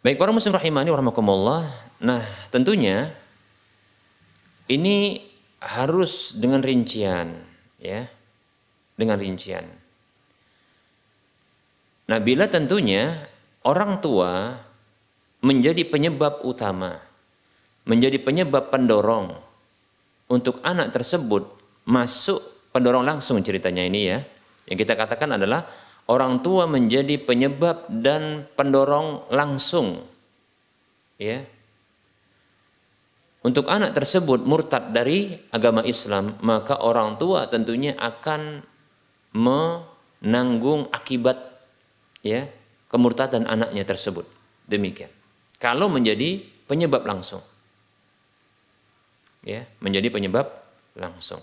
[0.00, 1.68] Baik para muslim rahimani warahmatullah.
[2.00, 3.12] Nah, tentunya
[4.72, 5.20] ini
[5.60, 7.36] harus dengan rincian
[7.76, 8.08] ya.
[8.96, 9.68] Dengan rincian.
[12.08, 13.28] Nah, bila tentunya
[13.68, 14.56] orang tua
[15.44, 17.04] menjadi penyebab utama,
[17.84, 19.36] menjadi penyebab pendorong
[20.32, 24.18] untuk anak tersebut masuk pendorong langsung ceritanya ini ya.
[24.66, 25.66] Yang kita katakan adalah
[26.08, 30.08] orang tua menjadi penyebab dan pendorong langsung.
[31.22, 31.46] Ya.
[33.42, 38.62] untuk anak tersebut murtad dari agama Islam, maka orang tua tentunya akan
[39.34, 41.42] menanggung akibat
[42.22, 42.46] ya
[42.86, 44.28] kemurtadan anaknya tersebut.
[44.68, 45.10] Demikian.
[45.58, 46.38] Kalau menjadi
[46.70, 47.42] penyebab langsung.
[49.42, 50.46] Ya, menjadi penyebab
[50.94, 51.42] langsung.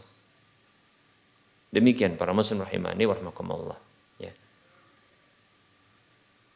[1.70, 3.78] Demikian para muslim rahimani warahmatullah.
[4.17, 4.34] Ya.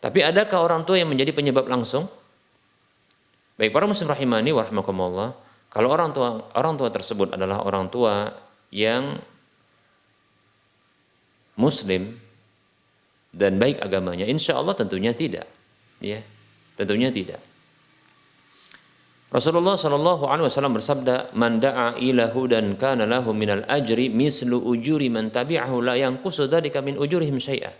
[0.02, 2.10] Tapi adakah orang tua yang menjadi penyebab langsung?
[3.62, 5.38] Baik para muslim rahimani warahmatullah,
[5.70, 8.34] kalau orang tua orang tua tersebut adalah orang tua
[8.74, 9.22] yang
[11.54, 12.18] muslim
[13.30, 15.46] dan baik agamanya, insya Allah tentunya tidak,
[16.02, 16.22] ya,
[16.74, 17.42] tentunya tidak.
[19.34, 21.98] Rasulullah Shallallahu Alaihi Wasallam bersabda, "Man da'a
[22.30, 27.74] hudan kana lahu minal ajri mislu ujuri man tabi'ahu la yanqusu dzalika min ujurihim syai'a."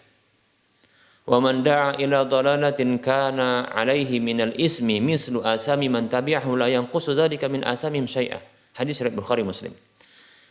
[1.30, 7.14] Wa man da'a ila dalalatin kana alaihi minal ismi mislu asami man tabi'ahu la yanqusu
[7.14, 8.42] dzalika min asamim syai'a.
[8.74, 9.78] Hadis riwayat Bukhari Muslim.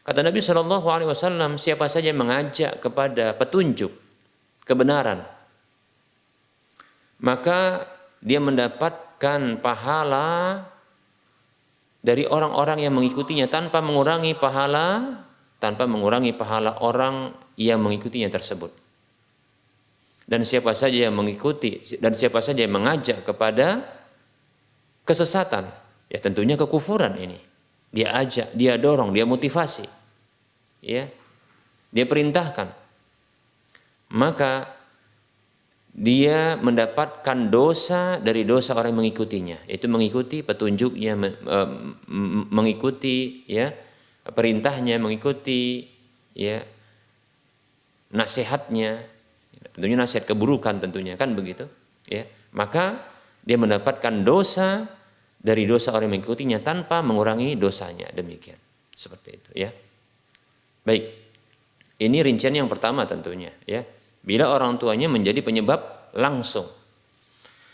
[0.07, 3.91] Kata Nabi Shallallahu alaihi wasallam, siapa saja yang mengajak kepada petunjuk
[4.63, 5.27] kebenaran,
[7.19, 7.91] maka
[8.23, 10.71] dia mendapatkan pahala
[12.03, 15.23] dari orang-orang yang mengikutinya tanpa mengurangi pahala
[15.63, 18.75] tanpa mengurangi pahala orang yang mengikutinya tersebut.
[20.27, 23.87] Dan siapa saja yang mengikuti dan siapa saja yang mengajak kepada
[25.07, 25.71] kesesatan
[26.11, 27.39] ya tentunya kekufuran ini.
[27.95, 29.87] Dia ajak dia dorong dia motivasi
[30.83, 31.07] ya.
[31.93, 32.75] Dia perintahkan.
[34.19, 34.67] Maka
[35.93, 41.13] dia mendapatkan dosa dari dosa orang yang mengikutinya itu mengikuti petunjuknya
[42.49, 43.69] mengikuti ya
[44.25, 45.85] perintahnya mengikuti
[46.33, 46.65] ya
[48.13, 49.05] nasihatnya
[49.73, 51.69] tentunya nasihat keburukan tentunya kan begitu
[52.09, 52.25] ya.
[52.53, 53.01] Maka
[53.45, 54.85] dia mendapatkan dosa
[55.41, 58.61] dari dosa orang yang mengikutinya tanpa mengurangi dosanya demikian
[58.93, 59.71] seperti itu ya.
[60.85, 61.05] Baik
[62.01, 63.85] ini rincian yang pertama tentunya ya
[64.23, 66.67] bila orang tuanya menjadi penyebab langsung.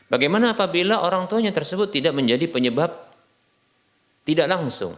[0.09, 3.09] Bagaimana apabila orang tuanya tersebut tidak menjadi penyebab
[4.25, 4.97] tidak langsung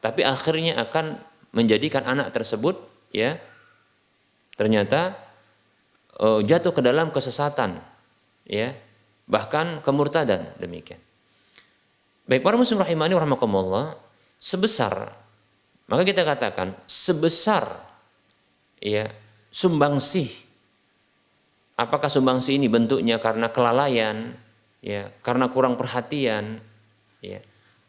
[0.00, 1.20] tapi akhirnya akan
[1.52, 2.80] menjadikan anak tersebut
[3.12, 3.36] ya
[4.56, 5.16] ternyata
[6.20, 7.80] uh, jatuh ke dalam kesesatan
[8.48, 8.72] ya
[9.28, 10.98] bahkan kemurtadan demikian.
[12.24, 13.96] Baik para muslim rahimani rahimakumullah
[14.40, 15.12] sebesar
[15.84, 17.68] maka kita katakan sebesar
[18.80, 19.12] ya
[19.52, 20.49] sumbangsih
[21.80, 24.36] apakah sumbangsih ini bentuknya karena kelalaian
[24.84, 26.60] ya karena kurang perhatian
[27.24, 27.40] ya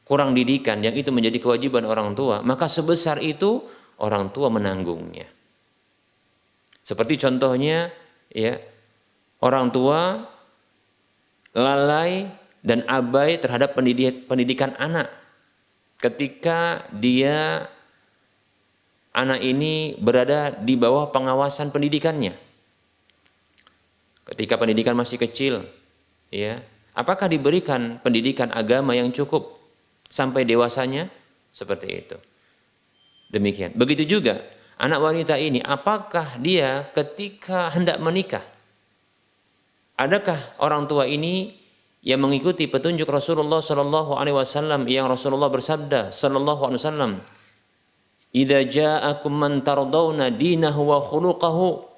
[0.07, 3.67] kurang didikan yang itu menjadi kewajiban orang tua maka sebesar itu
[4.01, 5.29] orang tua menanggungnya.
[6.81, 7.93] Seperti contohnya
[8.33, 8.57] ya
[9.45, 10.25] orang tua
[11.53, 12.25] lalai
[12.65, 15.13] dan abai terhadap pendidik, pendidikan anak.
[16.01, 17.69] Ketika dia
[19.13, 22.50] anak ini berada di bawah pengawasan pendidikannya
[24.31, 25.67] ketika pendidikan masih kecil
[26.31, 26.63] ya
[26.95, 29.59] apakah diberikan pendidikan agama yang cukup
[30.07, 31.11] sampai dewasanya?
[31.51, 32.15] Seperti itu.
[33.27, 33.75] Demikian.
[33.75, 34.39] Begitu juga
[34.79, 38.43] anak wanita ini apakah dia ketika hendak menikah
[40.01, 41.53] adakah orang tua ini
[42.01, 47.11] yang mengikuti petunjuk Rasulullah Shallallahu Alaihi Wasallam yang Rasulullah bersabda Shallallahu Alaihi Wasallam?
[48.31, 51.90] Ida ja'akum man tardawna dinahu wa khuluqahu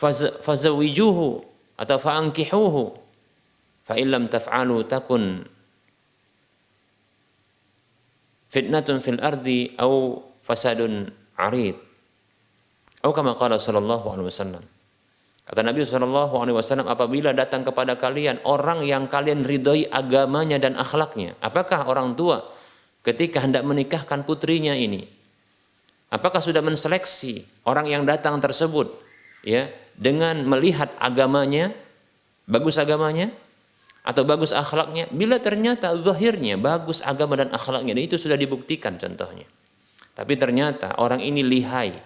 [0.00, 1.28] fazawijuhu
[1.76, 2.82] atau fa'ankihuhu
[3.84, 5.44] fa illam taf'alu takun
[8.48, 11.76] fitnatun fil ardi au fasadun arid.
[13.00, 14.64] Atau kama qala sallallahu alaihi wasallam.
[15.44, 20.76] Kata Nabi sallallahu alaihi wasallam apabila datang kepada kalian orang yang kalian ridhoi agamanya dan
[20.76, 22.44] akhlaknya, apakah orang tua
[23.04, 25.08] ketika hendak menikahkan putrinya ini
[26.12, 28.92] apakah sudah menseleksi orang yang datang tersebut
[29.46, 29.70] ya
[30.00, 31.76] dengan melihat agamanya
[32.48, 33.28] bagus agamanya
[34.00, 39.44] atau bagus akhlaknya bila ternyata zahirnya bagus agama dan akhlaknya dan itu sudah dibuktikan contohnya
[40.20, 41.96] tapi ternyata orang ini lihai.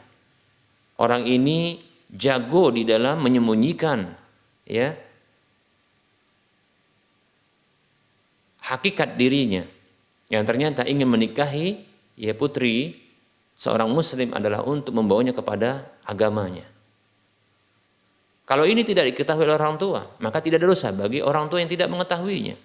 [1.03, 4.07] Orang ini jago di dalam menyembunyikan
[4.71, 4.95] ya
[8.63, 9.67] hakikat dirinya
[10.31, 11.83] yang ternyata ingin menikahi
[12.15, 12.95] ya putri
[13.59, 16.71] seorang muslim adalah untuk membawanya kepada agamanya.
[18.45, 21.71] Kalau ini tidak diketahui oleh orang tua, maka tidak ada dosa bagi orang tua yang
[21.73, 22.57] tidak mengetahuinya.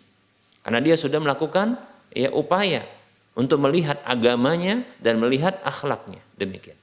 [0.59, 1.79] Karena dia sudah melakukan
[2.11, 2.83] ya upaya
[3.39, 6.19] untuk melihat agamanya dan melihat akhlaknya.
[6.35, 6.75] Demikian.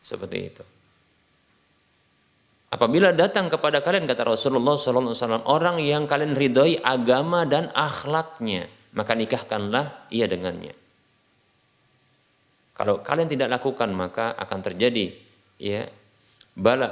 [0.00, 0.64] Seperti itu.
[2.68, 9.12] Apabila datang kepada kalian kata Rasulullah SAW orang yang kalian ridhoi agama dan akhlaknya, maka
[9.12, 10.72] nikahkanlah ia dengannya.
[12.76, 15.10] Kalau kalian tidak lakukan maka akan terjadi
[15.58, 15.88] ya
[16.58, 16.90] bala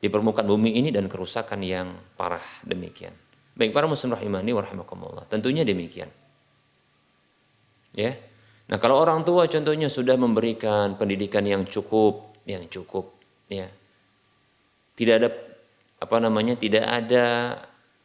[0.00, 3.12] di permukaan bumi ini dan kerusakan yang parah demikian.
[3.58, 5.28] Baik para muslim rahimani wa rahimakumullah.
[5.28, 6.08] Tentunya demikian.
[7.92, 8.16] Ya.
[8.70, 13.18] Nah, kalau orang tua contohnya sudah memberikan pendidikan yang cukup, yang cukup,
[13.50, 13.66] ya
[15.00, 15.28] tidak ada
[16.00, 17.26] apa namanya tidak ada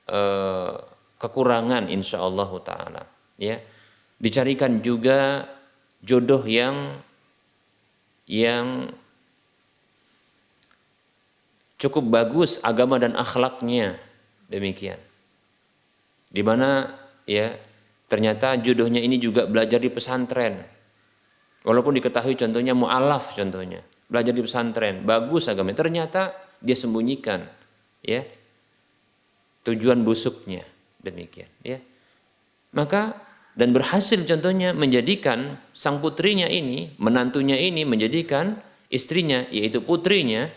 [0.08, 0.74] eh,
[1.20, 3.04] kekurangan insya Allah taala
[3.36, 3.60] ya
[4.16, 5.44] dicarikan juga
[6.00, 7.04] jodoh yang
[8.32, 8.96] yang
[11.80, 14.00] cukup bagus agama dan akhlaknya.
[14.48, 15.00] Demikian.
[16.30, 16.94] Di mana
[17.26, 17.56] ya
[18.06, 20.62] ternyata jodohnya ini juga belajar di pesantren.
[21.66, 23.82] Walaupun diketahui contohnya mualaf contohnya.
[24.06, 25.02] Belajar di pesantren.
[25.02, 25.82] Bagus agamanya.
[25.82, 26.22] Ternyata
[26.62, 27.42] dia sembunyikan
[28.06, 28.22] ya
[29.66, 30.62] tujuan busuknya.
[31.02, 31.82] Demikian ya.
[32.76, 33.18] Maka
[33.56, 38.60] dan berhasil contohnya menjadikan sang putrinya ini menantunya ini menjadikan
[38.92, 40.52] istrinya yaitu putrinya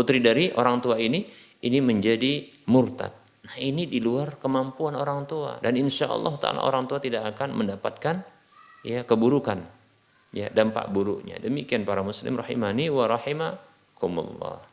[0.00, 1.28] putri dari orang tua ini
[1.60, 3.12] ini menjadi murtad.
[3.44, 5.60] Nah ini di luar kemampuan orang tua.
[5.60, 8.24] Dan insya Allah taala orang tua tidak akan mendapatkan
[8.80, 9.60] ya keburukan
[10.32, 11.36] ya dampak buruknya.
[11.36, 14.64] Demikian para muslim rahimani wa rahimakumullah.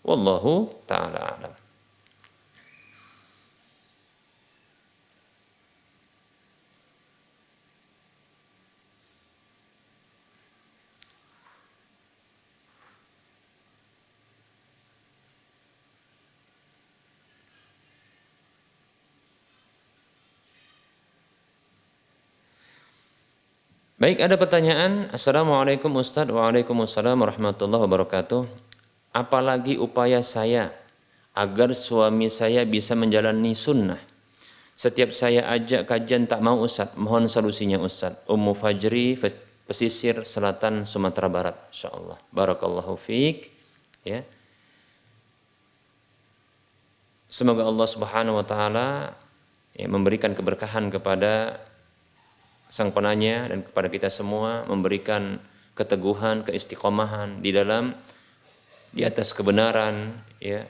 [0.00, 1.63] Wallahu taala alam.
[23.94, 25.06] Baik, ada pertanyaan.
[25.14, 26.26] Assalamualaikum Ustaz.
[26.26, 28.42] Waalaikumsalam warahmatullahi wabarakatuh
[29.14, 30.74] apalagi upaya saya
[31.30, 34.02] agar suami saya bisa menjalani sunnah.
[34.74, 38.18] Setiap saya ajak kajian tak mau Ustaz, mohon solusinya Ustaz.
[38.26, 39.14] Ummu Fajri,
[39.70, 42.18] pesisir selatan Sumatera Barat, insyaallah.
[42.34, 43.54] Barakallahu fiik.
[44.02, 44.26] Ya.
[47.30, 49.14] Semoga Allah Subhanahu wa taala
[49.78, 51.62] ya, memberikan keberkahan kepada
[52.74, 55.38] sang penanya dan kepada kita semua, memberikan
[55.78, 57.94] keteguhan, keistiqomahan di dalam
[58.90, 60.10] di atas kebenaran
[60.42, 60.66] ya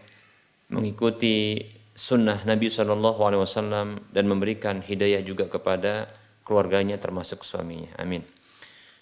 [0.69, 1.65] mengikuti
[1.97, 6.13] sunnah Nabi Shallallahu Alaihi Wasallam dan memberikan hidayah juga kepada
[6.45, 7.97] keluarganya termasuk suaminya.
[7.97, 8.21] Amin.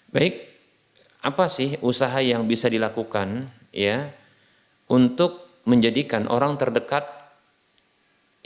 [0.07, 0.47] Baik,
[1.19, 4.15] apa sih usaha yang bisa dilakukan ya
[4.87, 7.03] untuk menjadikan orang terdekat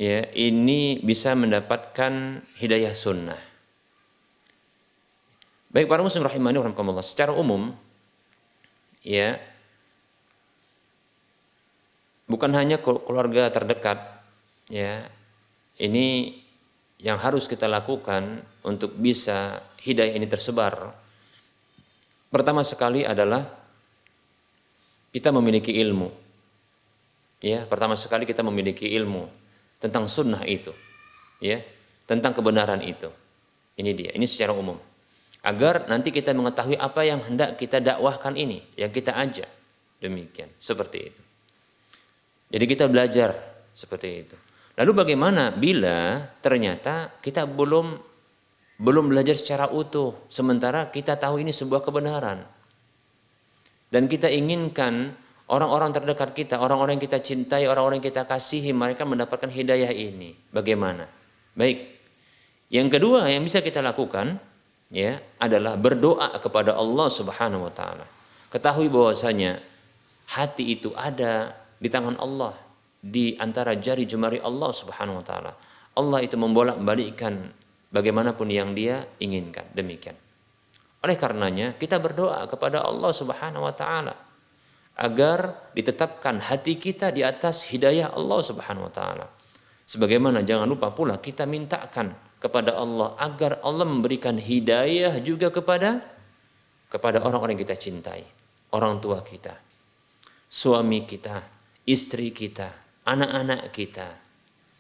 [0.02, 3.47] ya ini bisa mendapatkan hidayah sunnah.
[5.68, 7.04] Baik para muslim rahimani rahimakumullah.
[7.04, 7.76] Secara umum
[9.04, 9.36] ya
[12.28, 14.00] bukan hanya keluarga terdekat
[14.72, 15.08] ya
[15.80, 16.40] ini
[16.98, 20.96] yang harus kita lakukan untuk bisa hidayah ini tersebar.
[22.32, 23.44] Pertama sekali adalah
[25.12, 26.10] kita memiliki ilmu.
[27.44, 29.30] Ya pertama sekali kita memiliki ilmu
[29.84, 30.72] tentang sunnah itu
[31.44, 31.60] ya
[32.08, 33.12] tentang kebenaran itu.
[33.78, 34.97] Ini dia ini secara umum
[35.46, 39.50] agar nanti kita mengetahui apa yang hendak kita dakwahkan ini yang kita ajak
[40.02, 41.22] demikian seperti itu
[42.48, 43.36] jadi kita belajar
[43.76, 44.36] seperti itu.
[44.78, 48.00] Lalu bagaimana bila ternyata kita belum
[48.78, 52.46] belum belajar secara utuh sementara kita tahu ini sebuah kebenaran.
[53.88, 55.16] Dan kita inginkan
[55.48, 60.36] orang-orang terdekat kita, orang-orang yang kita cintai, orang-orang yang kita kasihi mereka mendapatkan hidayah ini.
[60.52, 61.08] Bagaimana?
[61.56, 61.96] Baik.
[62.68, 64.44] Yang kedua yang bisa kita lakukan
[64.92, 68.06] ya adalah berdoa kepada Allah Subhanahu wa taala.
[68.48, 69.60] Ketahui bahwasanya
[70.32, 72.56] hati itu ada di tangan Allah
[73.00, 75.52] di antara jari jemari Allah Subhanahu wa taala.
[75.98, 77.52] Allah itu membolak-balikkan
[77.92, 79.66] bagaimanapun yang dia inginkan.
[79.74, 80.16] Demikian.
[81.04, 84.16] Oleh karenanya kita berdoa kepada Allah Subhanahu wa taala
[84.98, 89.28] agar ditetapkan hati kita di atas hidayah Allah Subhanahu wa taala.
[89.88, 96.06] Sebagaimana jangan lupa pula kita mintakan kepada Allah agar Allah memberikan hidayah juga kepada
[96.88, 98.24] kepada orang-orang yang kita cintai,
[98.72, 99.60] orang tua kita,
[100.48, 101.44] suami kita,
[101.84, 102.72] istri kita,
[103.04, 104.08] anak-anak kita,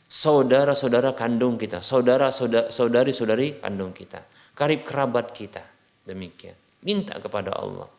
[0.07, 4.23] saudara-saudara kandung kita, saudara-saudari-saudari kandung kita,
[4.55, 5.63] karib kerabat kita.
[6.07, 6.55] Demikian.
[6.87, 7.91] Minta kepada Allah.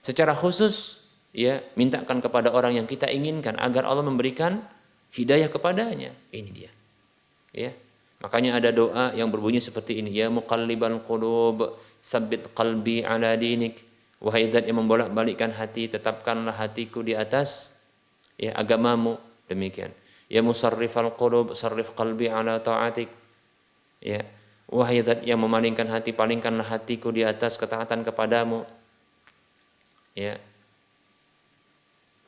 [0.00, 1.04] Secara khusus
[1.36, 4.64] ya, mintakan kepada orang yang kita inginkan agar Allah memberikan
[5.12, 6.16] hidayah kepadanya.
[6.32, 6.72] Ini dia.
[7.52, 7.76] Ya.
[8.20, 13.80] Makanya ada doa yang berbunyi seperti ini, ya muqallibal qulub, sabbit qalbi ala dinik.
[14.20, 17.80] Wahai yang membolak-balikkan hati, tetapkanlah hatiku di atas
[18.36, 19.16] ya agamamu.
[19.48, 19.90] Demikian.
[20.28, 23.08] Ya musarrifal qulub sarrif qalbi ala ta'atik.
[24.04, 24.22] Ya.
[24.70, 28.62] Wahai zat yang memalingkan hati palingkanlah hatiku di atas ketaatan kepadamu.
[30.14, 30.38] Ya.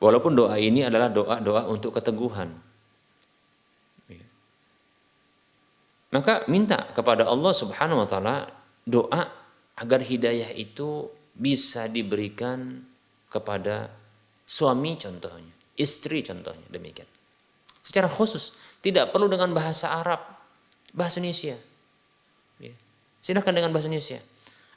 [0.03, 2.51] Walaupun doa ini adalah doa-doa untuk keteguhan
[4.11, 4.25] ya.
[6.13, 8.45] Maka minta kepada Allah Subhanahu wa taala
[8.85, 9.33] doa
[9.73, 12.85] agar hidayah itu bisa diberikan
[13.33, 13.89] kepada
[14.45, 17.09] suami contohnya, istri contohnya demikian.
[17.81, 18.53] Secara khusus
[18.85, 20.21] tidak perlu dengan bahasa Arab,
[20.93, 21.57] bahasa Indonesia.
[22.61, 22.77] Ya.
[23.17, 24.21] Silahkan dengan bahasa Indonesia.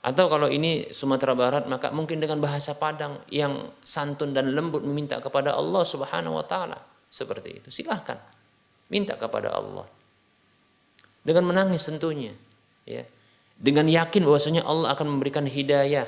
[0.00, 5.20] Atau kalau ini Sumatera Barat maka mungkin dengan bahasa Padang yang santun dan lembut meminta
[5.20, 6.80] kepada Allah Subhanahu wa taala
[7.12, 7.68] seperti itu.
[7.68, 8.16] Silahkan
[8.88, 9.84] minta kepada Allah.
[11.26, 12.30] Dengan menangis tentunya,
[12.86, 13.02] ya.
[13.58, 16.06] Dengan yakin bahwasanya Allah akan memberikan hidayah.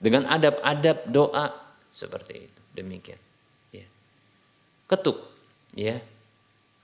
[0.00, 1.52] Dengan adab-adab doa
[1.92, 2.60] seperti itu.
[2.76, 3.16] Demikian
[3.72, 3.86] ya.
[4.84, 5.24] Ketuk
[5.72, 5.96] ya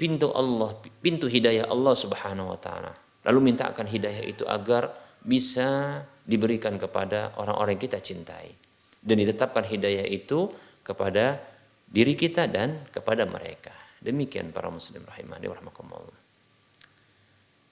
[0.00, 0.72] pintu Allah
[1.04, 2.96] pintu hidayah Allah Subhanahu wa taala.
[3.28, 4.90] Lalu minta akan hidayah itu agar
[5.22, 8.50] bisa diberikan kepada orang-orang kita cintai.
[8.98, 10.50] Dan ditetapkan hidayah itu
[10.82, 11.38] kepada
[11.86, 16.18] diri kita dan kepada mereka demikian para muslim rahimani warahmatullah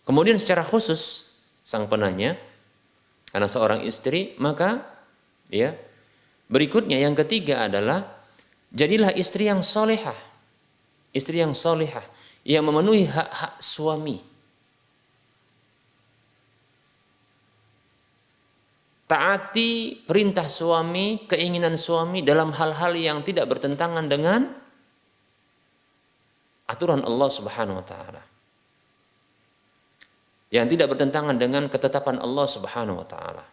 [0.07, 1.35] kemudian secara khusus
[1.67, 2.39] sang penanya
[3.35, 4.91] karena seorang istri maka
[5.51, 5.75] Ya.
[6.51, 8.07] Berikutnya yang ketiga adalah
[8.71, 10.17] jadilah istri yang solehah.
[11.11, 12.07] Istri yang solehah
[12.47, 14.23] yang memenuhi hak-hak suami.
[19.11, 24.55] Taati perintah suami, keinginan suami dalam hal-hal yang tidak bertentangan dengan
[26.71, 28.23] aturan Allah Subhanahu wa taala.
[30.51, 33.45] Yang tidak bertentangan dengan ketetapan Allah Subhanahu wa taala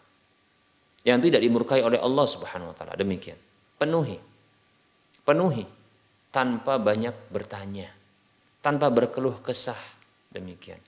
[1.07, 2.99] yang tidak dimurkai oleh Allah Subhanahu wa taala.
[2.99, 3.39] Demikian.
[3.79, 4.19] Penuhi.
[5.23, 5.63] Penuhi
[6.35, 7.87] tanpa banyak bertanya,
[8.59, 9.79] tanpa berkeluh kesah.
[10.27, 10.83] Demikian.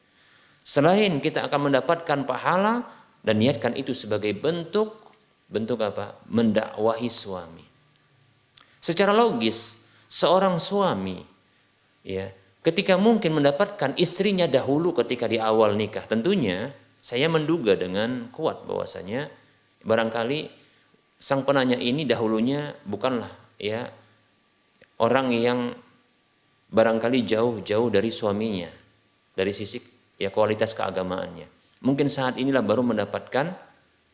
[0.60, 2.84] Selain kita akan mendapatkan pahala
[3.24, 5.16] dan niatkan itu sebagai bentuk
[5.48, 6.20] bentuk apa?
[6.28, 7.64] Mendakwahi suami.
[8.84, 11.24] Secara logis, seorang suami
[12.10, 12.34] ya,
[12.66, 19.30] ketika mungkin mendapatkan istrinya dahulu ketika di awal nikah, tentunya saya menduga dengan kuat bahwasanya
[19.86, 20.50] barangkali
[21.22, 23.30] sang penanya ini dahulunya bukanlah
[23.62, 23.88] ya
[25.00, 25.76] orang yang
[26.72, 28.68] barangkali jauh-jauh dari suaminya
[29.36, 29.80] dari sisi
[30.20, 31.48] ya kualitas keagamaannya.
[31.80, 33.56] Mungkin saat inilah baru mendapatkan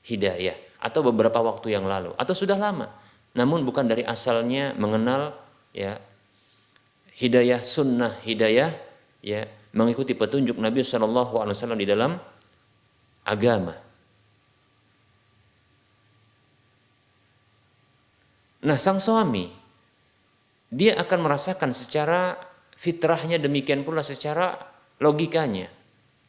[0.06, 2.94] hidayah atau beberapa waktu yang lalu atau sudah lama.
[3.34, 5.34] Namun bukan dari asalnya mengenal
[5.74, 5.98] ya
[7.16, 8.72] hidayah sunnah, hidayah
[9.24, 12.16] ya mengikuti petunjuk Nabi Wasallam di dalam
[13.28, 13.76] agama.
[18.66, 19.46] Nah, sang suami
[20.74, 22.36] dia akan merasakan secara
[22.76, 24.58] fitrahnya demikian pula secara
[25.00, 25.70] logikanya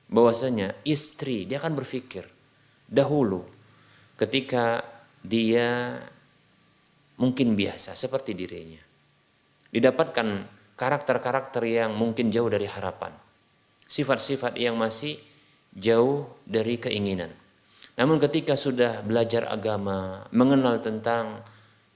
[0.06, 2.28] bahwasanya istri dia akan berpikir
[2.86, 3.42] dahulu
[4.20, 4.84] ketika
[5.24, 5.98] dia
[7.18, 8.78] mungkin biasa seperti dirinya
[9.74, 13.12] didapatkan karakter-karakter yang mungkin jauh dari harapan
[13.88, 15.18] sifat-sifat yang masih
[15.72, 17.32] jauh dari keinginan
[17.96, 21.40] namun ketika sudah belajar agama mengenal tentang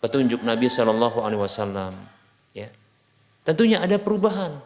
[0.00, 1.92] petunjuk Nabi Shallallahu Alaihi Wasallam,
[2.56, 2.72] ya,
[3.44, 4.58] tentunya ada perubahan.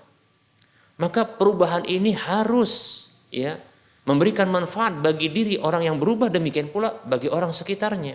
[0.95, 3.05] Maka perubahan ini harus
[3.35, 3.59] ya
[4.07, 8.15] memberikan manfaat bagi diri orang yang berubah demikian pula bagi orang sekitarnya.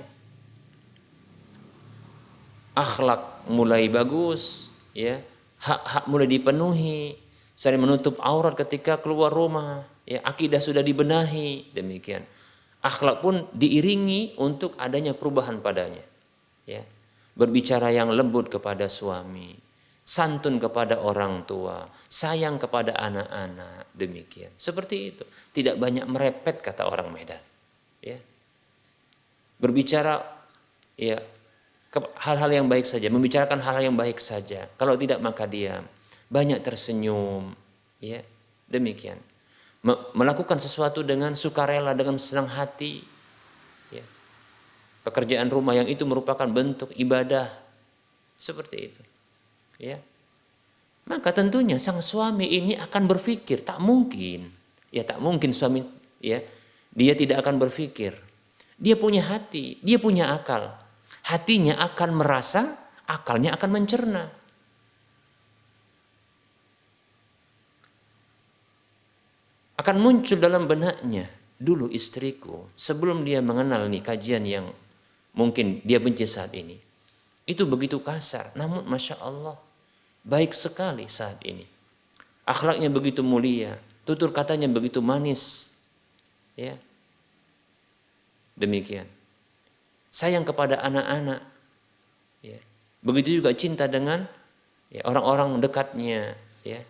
[2.72, 5.20] Akhlak mulai bagus, ya,
[5.60, 7.16] hak-hak mulai dipenuhi,
[7.56, 12.24] saling menutup aurat ketika keluar rumah, ya, akidah sudah dibenahi, demikian.
[12.80, 16.04] Akhlak pun diiringi untuk adanya perubahan padanya,
[16.64, 16.84] ya
[17.40, 19.56] berbicara yang lembut kepada suami,
[20.04, 24.52] santun kepada orang tua, sayang kepada anak-anak, demikian.
[24.60, 25.24] Seperti itu.
[25.56, 27.40] Tidak banyak merepet kata orang Medan.
[28.04, 28.20] Ya.
[29.56, 30.20] Berbicara
[31.00, 31.24] ya
[31.96, 34.70] hal-hal yang baik saja, membicarakan hal-hal yang baik saja.
[34.78, 35.86] Kalau tidak maka diam.
[36.30, 37.58] Banyak tersenyum,
[37.98, 38.22] ya.
[38.70, 39.18] Demikian.
[40.14, 43.02] Melakukan sesuatu dengan sukarela, dengan senang hati,
[45.10, 47.50] pekerjaan rumah yang itu merupakan bentuk ibadah
[48.38, 49.02] seperti itu
[49.80, 49.98] ya
[51.10, 54.54] maka tentunya sang suami ini akan berpikir tak mungkin
[54.94, 55.82] ya tak mungkin suami
[56.22, 56.44] ya
[56.94, 58.14] dia tidak akan berpikir
[58.78, 60.76] dia punya hati dia punya akal
[61.30, 62.62] hatinya akan merasa
[63.06, 64.24] akalnya akan mencerna
[69.80, 74.66] akan muncul dalam benaknya dulu istriku sebelum dia mengenal nih kajian yang
[75.36, 76.76] mungkin dia benci saat ini.
[77.50, 78.54] itu begitu kasar.
[78.54, 79.58] Namun Masya Allah,
[80.22, 81.66] baik sekali saat ini.
[82.46, 83.74] Akhlaknya begitu mulia,
[84.06, 85.74] tutur katanya begitu manis.
[86.54, 86.78] Ya.
[88.54, 89.10] Demikian.
[90.10, 91.42] Sayang kepada anak-anak.
[92.42, 92.60] Ya.
[93.06, 94.26] Begitu juga cinta dengan
[94.90, 96.34] ya, orang-orang dekatnya.
[96.66, 96.82] Ya.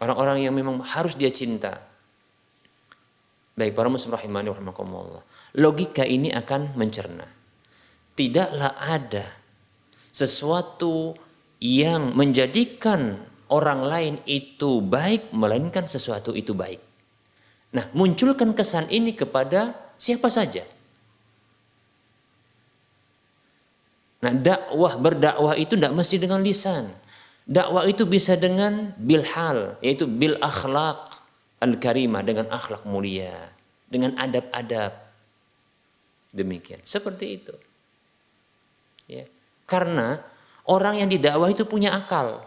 [0.00, 1.84] Orang-orang yang memang harus dia cinta.
[3.54, 5.20] Baik para muslim rahimani rahimakumullah.
[5.60, 7.40] Logika ini akan mencerna
[8.20, 9.24] tidaklah ada
[10.12, 11.16] sesuatu
[11.56, 13.16] yang menjadikan
[13.48, 16.84] orang lain itu baik melainkan sesuatu itu baik.
[17.72, 20.68] Nah, munculkan kesan ini kepada siapa saja.
[24.20, 26.92] Nah, dakwah berdakwah itu tidak mesti dengan lisan.
[27.48, 31.18] Dakwah itu bisa dengan bil hal, yaitu bil akhlak
[31.58, 33.32] al-karimah dengan akhlak mulia,
[33.88, 34.92] dengan adab-adab.
[36.30, 36.78] Demikian.
[36.84, 37.54] Seperti itu.
[39.10, 39.26] Ya.
[39.66, 40.20] Karena
[40.68, 42.44] orang yang didakwah itu punya akal.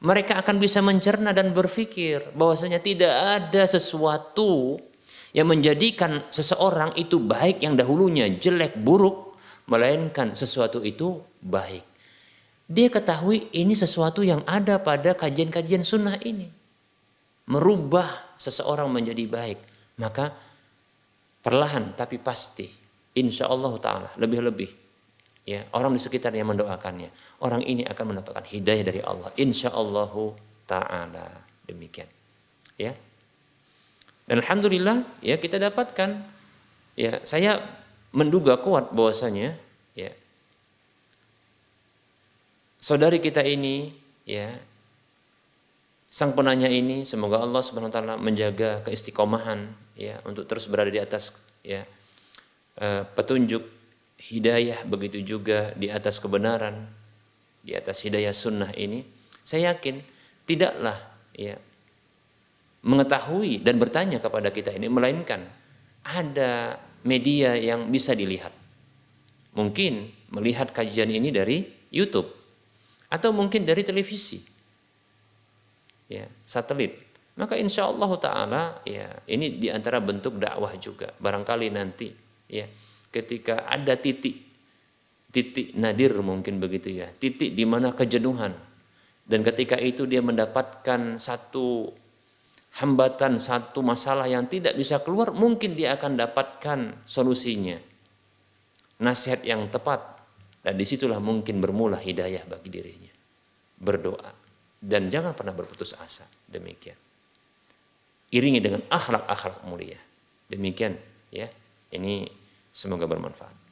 [0.00, 4.78] Mereka akan bisa mencerna dan berpikir bahwasanya tidak ada sesuatu
[5.36, 9.25] yang menjadikan seseorang itu baik yang dahulunya jelek buruk
[9.66, 11.84] melainkan sesuatu itu baik.
[12.66, 16.50] Dia ketahui ini sesuatu yang ada pada kajian-kajian sunnah ini.
[17.46, 19.58] Merubah seseorang menjadi baik.
[20.02, 20.34] Maka
[21.46, 22.66] perlahan tapi pasti
[23.14, 24.86] insya Allah ta'ala lebih-lebih
[25.46, 30.10] ya orang di sekitarnya mendoakannya orang ini akan mendapatkan hidayah dari Allah insya Allah
[30.66, 31.26] taala
[31.70, 32.10] demikian
[32.74, 32.90] ya
[34.26, 36.18] dan alhamdulillah ya kita dapatkan
[36.98, 37.62] ya saya
[38.16, 39.60] menduga kuat bahwasanya
[39.92, 40.08] ya.
[42.80, 43.92] Saudari kita ini
[44.24, 44.56] ya
[46.08, 49.68] sang penanya ini semoga Allah Subhanahu wa taala menjaga keistiqomahan
[50.00, 51.84] ya untuk terus berada di atas ya
[52.80, 53.60] eh, petunjuk
[54.16, 56.88] hidayah begitu juga di atas kebenaran
[57.60, 59.04] di atas hidayah sunnah ini.
[59.44, 60.00] Saya yakin
[60.48, 60.96] tidaklah
[61.36, 61.60] ya
[62.86, 65.42] mengetahui dan bertanya kepada kita ini melainkan
[66.06, 68.50] ada media yang bisa dilihat.
[69.56, 72.28] Mungkin melihat kajian ini dari YouTube
[73.08, 74.42] atau mungkin dari televisi.
[76.10, 77.06] Ya satelit.
[77.36, 81.14] Maka insya Allah taala ya ini di antara bentuk dakwah juga.
[81.16, 82.10] Barangkali nanti
[82.50, 82.66] ya
[83.08, 84.46] ketika ada titik
[85.36, 87.12] titik nadir mungkin begitu ya.
[87.12, 88.56] Titik di mana kejenuhan.
[89.26, 91.90] Dan ketika itu dia mendapatkan satu
[92.80, 97.76] hambatan satu masalah yang tidak bisa keluar mungkin dia akan dapatkan solusinya.
[99.00, 100.16] Nasihat yang tepat.
[100.66, 103.12] Dan di situlah mungkin bermula hidayah bagi dirinya.
[103.78, 104.34] Berdoa.
[104.76, 106.26] Dan jangan pernah berputus asa.
[106.48, 106.98] Demikian.
[108.34, 110.00] Iringi dengan akhlak-akhlak mulia.
[110.50, 110.98] Demikian
[111.30, 111.46] ya.
[111.94, 112.26] Ini
[112.76, 113.65] Semoga bermanfaat.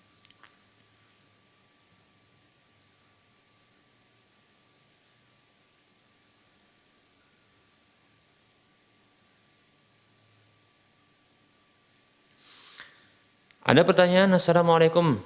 [13.74, 15.18] Ada pertanyaan, Assalamualaikum.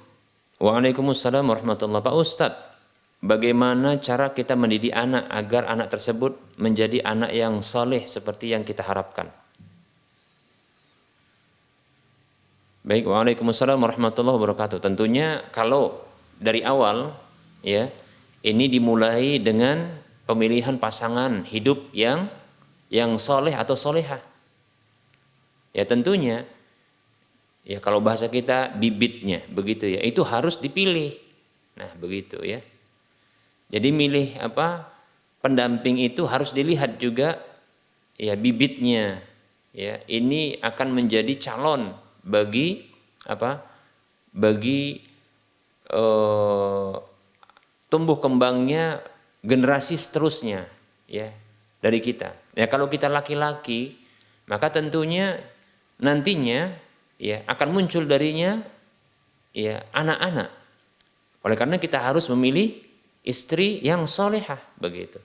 [0.57, 2.57] Waalaikumsalam warahmatullahi Pak Ustadz,
[3.21, 8.81] bagaimana cara kita mendidik anak agar anak tersebut menjadi anak yang soleh seperti yang kita
[8.81, 9.29] harapkan?
[12.81, 14.81] Baik, Waalaikumsalam warahmatullahi wabarakatuh.
[14.81, 16.01] Tentunya kalau
[16.41, 17.13] dari awal
[17.61, 17.85] ya,
[18.41, 19.93] ini dimulai dengan
[20.25, 22.33] pemilihan pasangan hidup yang
[22.89, 24.17] yang soleh atau soleha.
[25.69, 26.49] Ya tentunya
[27.69, 31.13] ya kalau bahasa kita bibitnya begitu ya, itu harus dipilih.
[31.77, 32.65] Nah, begitu ya.
[33.69, 34.89] Jadi milih apa?
[35.39, 37.37] Pendamping itu harus dilihat juga
[38.17, 39.21] ya bibitnya.
[39.69, 41.93] Ya, ini akan menjadi calon
[42.25, 42.89] bagi
[43.29, 43.63] apa
[44.33, 45.05] bagi
[45.93, 46.93] uh,
[47.89, 49.01] tumbuh kembangnya
[49.41, 50.69] generasi seterusnya
[51.09, 51.33] ya
[51.81, 53.97] dari kita ya kalau kita laki-laki
[54.45, 55.41] maka tentunya
[55.97, 56.69] nantinya
[57.19, 58.63] ya akan muncul darinya
[59.51, 60.49] ya anak-anak.
[61.43, 62.79] Oleh karena kita harus memilih
[63.21, 65.19] istri yang solehah begitu.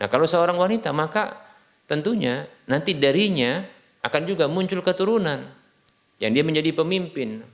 [0.00, 1.36] Nah kalau seorang wanita maka
[1.84, 3.62] tentunya nanti darinya
[4.02, 5.46] akan juga muncul keturunan
[6.16, 7.44] yang dia menjadi pemimpin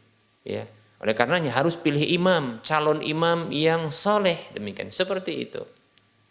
[0.46, 0.64] ya.
[1.02, 4.86] Oleh karenanya harus pilih imam calon imam yang soleh demikian.
[4.94, 5.62] Seperti itu.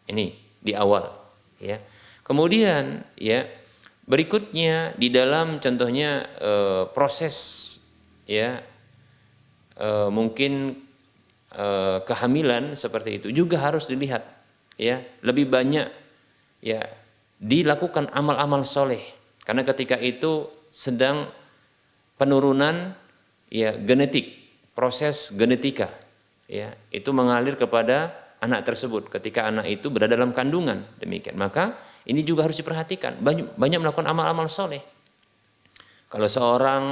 [0.07, 0.32] Ini
[0.64, 1.11] di awal
[1.60, 1.76] ya.
[2.23, 3.44] Kemudian ya
[4.12, 6.52] berikutnya di dalam contohnya e,
[6.92, 7.36] proses
[8.28, 8.60] ya
[9.80, 10.84] e, mungkin
[11.48, 11.68] e,
[12.04, 14.28] kehamilan seperti itu juga harus dilihat
[14.76, 15.88] ya lebih banyak
[16.60, 16.84] ya
[17.40, 19.02] dilakukan amal-amal soleh.
[19.42, 21.32] Karena ketika itu sedang
[22.20, 22.94] penurunan
[23.50, 24.38] ya genetik,
[24.78, 25.90] proses genetika
[26.46, 28.14] ya itu mengalir kepada
[28.44, 30.86] anak tersebut ketika anak itu berada dalam kandungan.
[31.02, 31.40] Demikian.
[31.40, 33.22] Maka ini juga harus diperhatikan.
[33.22, 34.82] Banyak, banyak melakukan amal-amal soleh.
[36.11, 36.84] Kalau seorang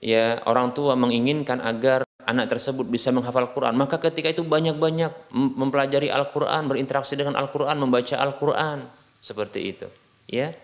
[0.00, 6.08] ya orang tua menginginkan agar anak tersebut bisa menghafal Quran maka ketika itu banyak-banyak mempelajari
[6.08, 8.86] Al-Quran berinteraksi dengan Al-Quran membaca Al-Quran.
[9.20, 9.88] Seperti itu.
[10.24, 10.56] Ya?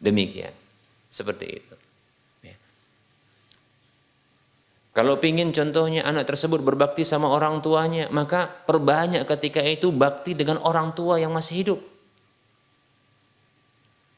[0.00, 0.56] Demikian.
[1.12, 1.74] Seperti itu.
[4.92, 10.60] Kalau ingin contohnya anak tersebut berbakti sama orang tuanya, maka perbanyak ketika itu bakti dengan
[10.60, 11.80] orang tua yang masih hidup.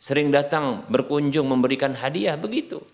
[0.05, 2.85] Sering datang berkunjung memberikan hadiah begitu.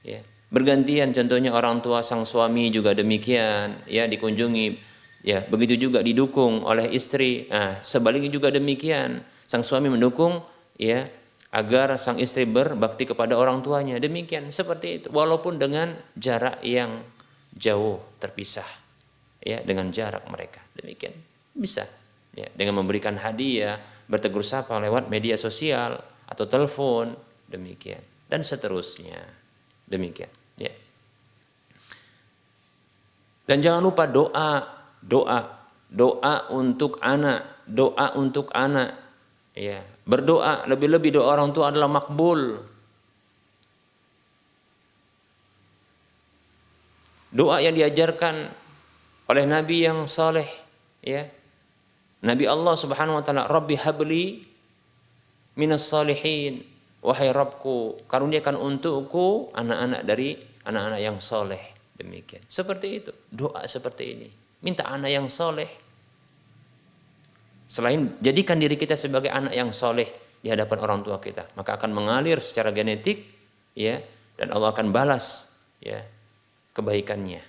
[0.00, 0.24] Ya.
[0.48, 4.96] Bergantian contohnya orang tua sang suami juga demikian, ya dikunjungi.
[5.26, 7.50] Ya, begitu juga didukung oleh istri.
[7.52, 9.20] Nah, sebaliknya juga demikian.
[9.44, 10.40] Sang suami mendukung
[10.80, 11.04] ya
[11.52, 14.00] agar sang istri berbakti kepada orang tuanya.
[14.00, 15.06] Demikian seperti itu.
[15.12, 17.04] Walaupun dengan jarak yang
[17.52, 18.66] jauh terpisah
[19.42, 20.64] ya dengan jarak mereka.
[20.78, 21.12] Demikian
[21.52, 21.84] bisa
[22.32, 27.14] ya dengan memberikan hadiah, bertegur sapa lewat media sosial atau telepon
[27.46, 29.22] demikian dan seterusnya.
[29.86, 30.72] Demikian ya.
[33.46, 34.66] Dan jangan lupa doa,
[34.98, 35.40] doa,
[35.86, 38.98] doa untuk anak, doa untuk anak
[39.54, 42.62] ya Berdoa lebih-lebih doa orang tua adalah makbul.
[47.34, 48.46] Doa yang diajarkan
[49.26, 50.46] oleh Nabi yang saleh,
[51.02, 51.26] ya.
[52.26, 54.42] Nabi Allah Subhanahu wa taala, "Rabbi habli
[55.54, 56.66] minas salihin."
[57.06, 60.34] Wahai Rabbku, karuniakan untukku anak-anak dari
[60.66, 61.62] anak-anak yang soleh.
[61.94, 62.42] Demikian.
[62.50, 63.14] Seperti itu.
[63.30, 64.28] Doa seperti ini.
[64.66, 65.70] Minta anak yang soleh
[67.66, 70.06] Selain jadikan diri kita sebagai anak yang soleh
[70.38, 73.26] di hadapan orang tua kita, maka akan mengalir secara genetik,
[73.74, 73.98] ya,
[74.38, 75.50] dan Allah akan balas,
[75.82, 76.06] ya,
[76.78, 77.42] kebaikannya.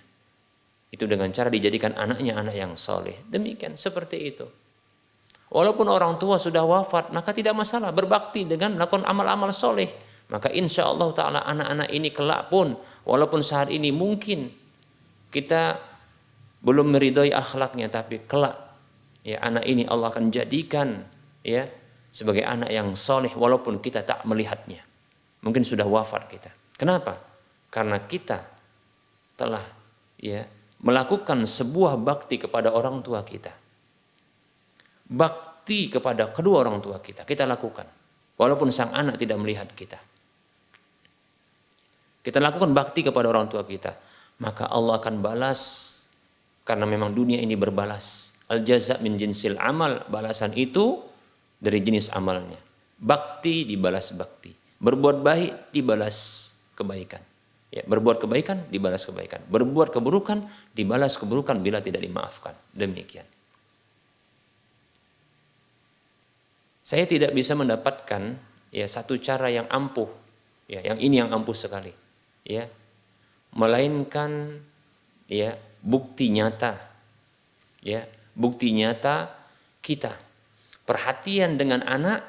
[0.90, 3.22] Itu dengan cara dijadikan anaknya anak yang soleh.
[3.30, 4.50] Demikian seperti itu.
[5.48, 9.88] Walaupun orang tua sudah wafat, maka tidak masalah berbakti dengan melakukan amal-amal soleh.
[10.28, 12.76] Maka insya Allah Taala anak-anak ini kelak pun,
[13.08, 14.52] walaupun saat ini mungkin
[15.32, 15.80] kita
[16.60, 18.68] belum meridhoi akhlaknya, tapi kelak
[19.28, 21.04] ya anak ini Allah akan jadikan
[21.44, 21.68] ya
[22.08, 24.80] sebagai anak yang soleh walaupun kita tak melihatnya.
[25.44, 26.52] Mungkin sudah wafat kita.
[26.80, 27.20] Kenapa?
[27.68, 28.48] Karena kita
[29.36, 29.62] telah
[30.18, 30.48] ya
[30.82, 33.67] melakukan sebuah bakti kepada orang tua kita.
[35.08, 37.88] Bakti kepada kedua orang tua kita kita lakukan
[38.36, 40.00] walaupun sang anak tidak melihat kita.
[42.24, 43.96] Kita lakukan bakti kepada orang tua kita,
[44.44, 45.62] maka Allah akan balas
[46.68, 51.04] karena memang dunia ini berbalas Al jaza min jinsil amal, balasan itu
[51.60, 52.56] dari jenis amalnya.
[52.96, 54.56] Bakti dibalas bakti.
[54.80, 57.20] Berbuat baik dibalas kebaikan.
[57.68, 59.44] Ya, berbuat kebaikan dibalas kebaikan.
[59.52, 62.56] Berbuat keburukan dibalas keburukan bila tidak dimaafkan.
[62.72, 63.28] Demikian.
[66.88, 68.40] Saya tidak bisa mendapatkan
[68.72, 70.08] ya satu cara yang ampuh,
[70.72, 71.92] ya, yang ini yang ampuh sekali,
[72.48, 72.64] ya,
[73.52, 74.56] melainkan
[75.28, 76.80] ya bukti nyata,
[77.84, 79.36] ya bukti nyata
[79.84, 80.16] kita.
[80.88, 82.24] Perhatian dengan anak,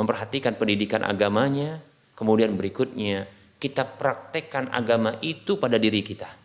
[0.00, 1.76] memperhatikan pendidikan agamanya,
[2.16, 3.28] kemudian berikutnya
[3.60, 6.40] kita praktekkan agama itu pada diri kita.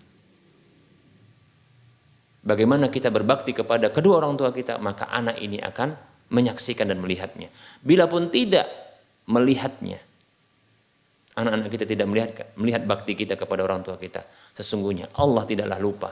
[2.43, 7.49] Bagaimana kita berbakti kepada kedua orang tua kita, maka anak ini akan menyaksikan dan melihatnya.
[7.81, 8.65] Bila pun tidak
[9.29, 10.01] melihatnya,
[11.37, 16.11] anak-anak kita tidak melihat melihat bakti kita kepada orang tua kita, sesungguhnya Allah tidaklah lupa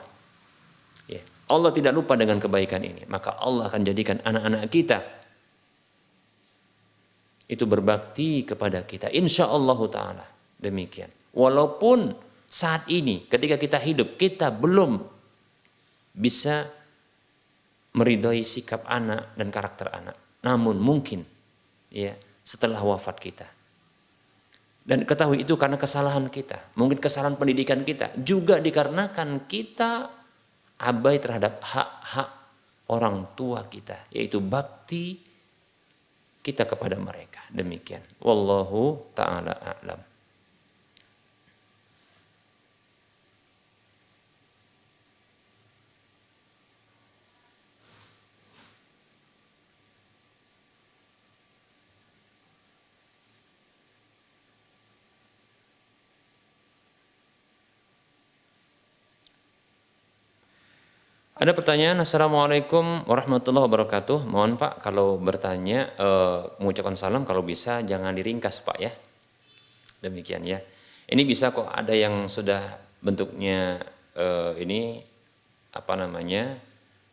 [1.52, 3.04] Allah tidak lupa dengan kebaikan ini.
[3.06, 5.00] Maka Allah akan jadikan anak-anak kita
[7.52, 9.12] itu berbakti kepada kita.
[9.12, 10.26] Insya Allah Ta'ala.
[10.58, 11.12] Demikian.
[11.36, 12.16] Walaupun
[12.48, 15.04] saat ini ketika kita hidup kita belum
[16.16, 16.70] bisa
[17.94, 20.18] meridhoi sikap anak dan karakter anak.
[20.44, 21.24] Namun mungkin
[21.94, 23.48] ya setelah wafat kita.
[24.84, 30.12] Dan ketahui itu karena kesalahan kita, mungkin kesalahan pendidikan kita, juga dikarenakan kita
[30.76, 32.30] abai terhadap hak-hak
[32.92, 35.24] orang tua kita, yaitu bakti
[36.44, 37.40] kita kepada mereka.
[37.48, 38.04] Demikian.
[38.20, 40.13] Wallahu taala a'lam.
[61.44, 64.32] Ada pertanyaan, Assalamualaikum warahmatullahi wabarakatuh.
[64.32, 66.08] Mohon Pak, kalau bertanya, e,
[66.64, 68.88] mengucapkan salam, kalau bisa jangan diringkas Pak ya.
[70.00, 70.64] Demikian ya.
[71.04, 72.64] Ini bisa kok ada yang sudah
[73.04, 73.76] bentuknya
[74.16, 75.04] e, ini
[75.76, 76.56] apa namanya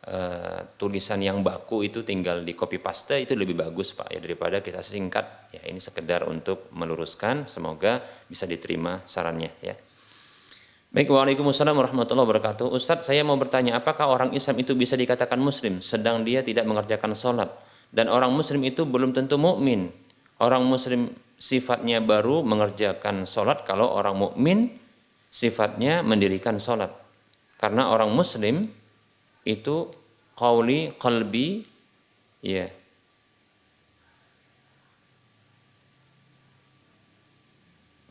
[0.07, 4.61] uh, tulisan yang baku itu tinggal di copy paste itu lebih bagus Pak ya daripada
[4.61, 7.99] kita singkat ya ini sekedar untuk meluruskan semoga
[8.29, 9.73] bisa diterima sarannya ya.
[10.91, 12.67] Baik, Waalaikumsalam warahmatullahi wabarakatuh.
[12.67, 17.15] Ustadz, saya mau bertanya, apakah orang Islam itu bisa dikatakan Muslim, sedang dia tidak mengerjakan
[17.15, 17.47] sholat?
[17.95, 19.87] Dan orang Muslim itu belum tentu mukmin.
[20.43, 24.67] Orang Muslim sifatnya baru mengerjakan sholat, kalau orang mukmin
[25.31, 26.91] sifatnya mendirikan sholat.
[27.55, 28.67] Karena orang Muslim
[29.47, 29.87] itu
[30.35, 31.63] qawli, qalbi,
[32.43, 32.67] ya.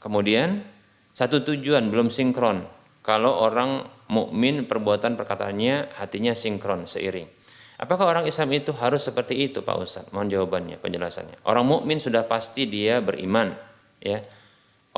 [0.01, 0.65] Kemudian
[1.13, 2.67] satu tujuan belum sinkron.
[3.01, 7.41] Kalau orang mukmin perbuatan perkataannya hatinya sinkron seiring.
[7.81, 10.05] Apakah orang Islam itu harus seperti itu Pak Ustaz?
[10.13, 11.49] Mohon jawabannya, penjelasannya.
[11.49, 13.57] Orang mukmin sudah pasti dia beriman,
[14.05, 14.21] ya.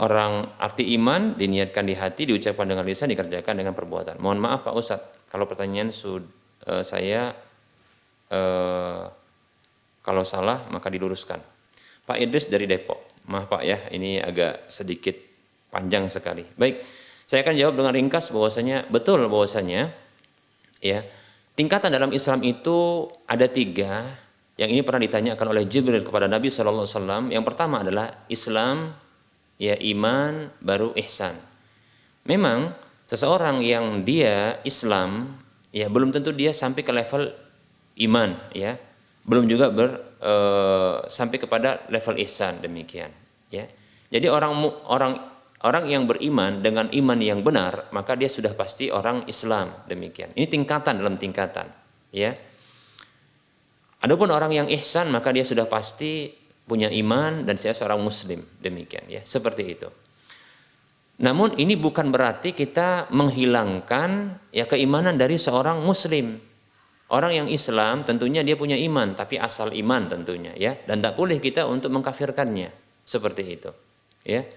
[0.03, 4.19] Orang arti iman diniatkan di hati, diucapkan dengan lisan, dikerjakan dengan perbuatan.
[4.19, 4.99] Mohon maaf Pak Ustaz,
[5.31, 6.27] kalau pertanyaan sud,
[6.67, 7.31] uh, saya
[8.35, 9.05] uh,
[10.03, 11.39] kalau salah maka diluruskan.
[12.03, 13.15] Pak Idris dari Depok.
[13.31, 15.15] Maaf Pak ya, ini agak sedikit
[15.73, 16.45] panjang sekali.
[16.45, 16.85] Baik,
[17.25, 19.89] saya akan jawab dengan ringkas bahwasanya betul bahwasanya
[20.85, 21.01] ya
[21.57, 24.21] tingkatan dalam Islam itu ada tiga
[24.61, 27.25] yang ini pernah ditanyakan oleh Jibril kepada Nabi Shallallahu Alaihi Wasallam.
[27.33, 28.93] Yang pertama adalah Islam,
[29.57, 31.35] ya iman, baru ihsan.
[32.29, 32.77] Memang
[33.09, 35.41] seseorang yang dia Islam,
[35.73, 37.33] ya belum tentu dia sampai ke level
[38.07, 38.77] iman, ya
[39.25, 40.35] belum juga ber e,
[41.09, 43.09] sampai kepada level ihsan demikian,
[43.49, 43.65] ya.
[44.13, 44.53] Jadi orang
[44.85, 45.32] orang
[45.63, 50.35] Orang yang beriman dengan iman yang benar, maka dia sudah pasti orang Islam demikian.
[50.35, 51.71] Ini tingkatan dalam tingkatan,
[52.11, 52.35] ya.
[54.03, 56.35] Adapun orang yang ihsan, maka dia sudah pasti
[56.67, 59.87] punya iman dan saya seorang muslim demikian ya, seperti itu.
[61.23, 66.43] Namun ini bukan berarti kita menghilangkan ya keimanan dari seorang muslim.
[67.13, 71.39] Orang yang Islam tentunya dia punya iman, tapi asal iman tentunya ya, dan tak boleh
[71.39, 72.73] kita untuk mengkafirkannya
[73.07, 73.71] seperti itu.
[74.25, 74.49] Ya,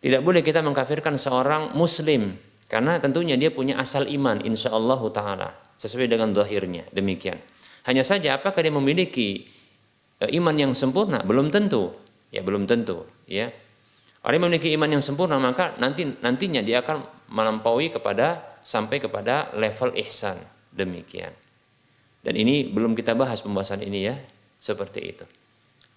[0.00, 2.36] tidak boleh kita mengkafirkan seorang muslim
[2.72, 7.36] karena tentunya dia punya asal iman insya Allah taala sesuai dengan zahirnya demikian.
[7.84, 9.48] Hanya saja apakah dia memiliki
[10.20, 11.24] e, iman yang sempurna?
[11.24, 11.92] Belum tentu.
[12.30, 13.50] Ya belum tentu, ya.
[14.22, 19.50] Orang yang memiliki iman yang sempurna maka nanti nantinya dia akan melampaui kepada sampai kepada
[19.56, 20.38] level ihsan.
[20.70, 21.34] Demikian.
[22.20, 24.14] Dan ini belum kita bahas pembahasan ini ya,
[24.60, 25.24] seperti itu.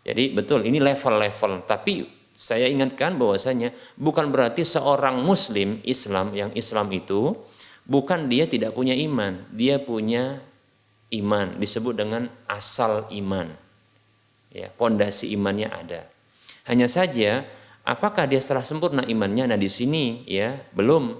[0.03, 6.89] Jadi betul ini level-level tapi saya ingatkan bahwasanya bukan berarti seorang muslim Islam yang Islam
[6.89, 7.37] itu
[7.85, 10.41] bukan dia tidak punya iman, dia punya
[11.13, 13.53] iman disebut dengan asal iman.
[14.53, 16.09] Ya, pondasi imannya ada.
[16.69, 17.45] Hanya saja
[17.85, 19.49] apakah dia setelah sempurna imannya?
[19.49, 21.17] Nah, di sini ya, belum.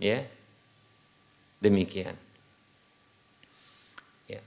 [0.00, 0.28] Ya.
[1.60, 2.16] Demikian.
[4.28, 4.40] Ya.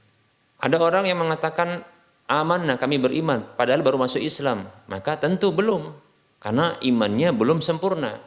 [0.61, 1.81] Ada orang yang mengatakan
[2.27, 4.67] amanah kami beriman padahal baru masuk Islam.
[4.91, 5.95] Maka tentu belum
[6.43, 8.19] karena imannya belum sempurna.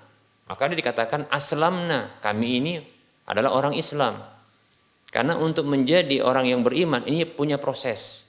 [0.51, 2.75] Maka dia dikatakan aslamna kami ini
[3.31, 4.19] adalah orang Islam.
[5.15, 8.27] Karena untuk menjadi orang yang beriman ini punya proses.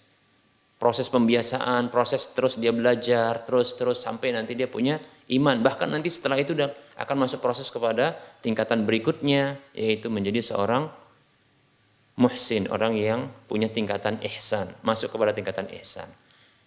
[0.77, 4.98] Proses pembiasaan proses terus dia belajar terus terus sampai nanti dia punya
[5.30, 5.61] iman.
[5.61, 6.57] Bahkan nanti setelah itu
[6.98, 10.89] akan masuk proses kepada tingkatan berikutnya yaitu menjadi seorang
[12.19, 16.07] muhsin, orang yang punya tingkatan ihsan, masuk kepada tingkatan ihsan.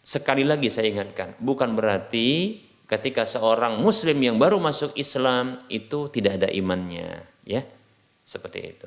[0.04, 6.44] Sekali lagi saya ingatkan, bukan berarti ketika seorang muslim yang baru masuk Islam itu tidak
[6.44, 7.64] ada imannya, ya.
[8.24, 8.86] Seperti itu.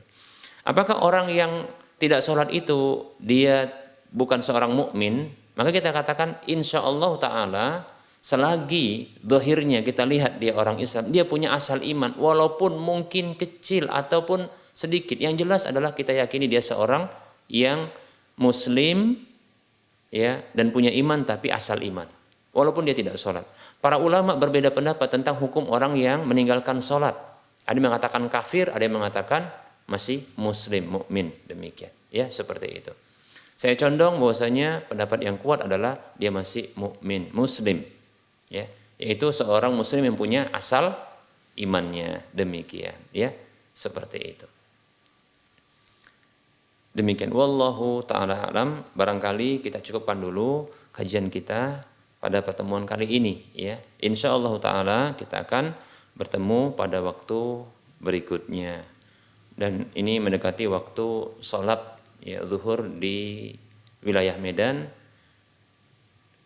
[0.65, 1.69] Apakah orang yang
[2.01, 3.69] tidak sholat itu dia
[4.13, 5.29] bukan seorang mukmin?
[5.57, 7.67] Maka kita katakan insya Allah Taala
[8.21, 14.49] selagi dohirnya kita lihat dia orang Islam, dia punya asal iman, walaupun mungkin kecil ataupun
[14.77, 15.17] sedikit.
[15.17, 17.09] Yang jelas adalah kita yakini dia seorang
[17.49, 17.89] yang
[18.37, 19.17] muslim
[20.13, 22.05] ya dan punya iman tapi asal iman.
[22.53, 23.45] Walaupun dia tidak sholat.
[23.81, 27.17] Para ulama berbeda pendapat tentang hukum orang yang meninggalkan sholat.
[27.65, 29.49] Ada yang mengatakan kafir, ada yang mengatakan
[29.89, 31.93] masih muslim, mukmin demikian.
[32.13, 32.93] Ya seperti itu.
[33.57, 37.81] Saya condong bahwasanya pendapat yang kuat adalah dia masih mukmin, muslim.
[38.53, 38.69] Ya,
[39.01, 40.93] yaitu seorang muslim yang punya asal
[41.57, 43.33] imannya demikian, ya.
[43.73, 44.47] Seperti itu.
[46.98, 51.86] Demikian wallahu taala alam barangkali kita cukupkan dulu kajian kita
[52.18, 53.78] pada pertemuan kali ini ya.
[54.02, 55.78] Insyaallah taala kita akan
[56.18, 57.69] bertemu pada waktu
[58.02, 58.82] berikutnya.
[59.53, 63.53] Dan ini mendekati waktu sholat ya zuhur di
[64.02, 64.90] wilayah Medan.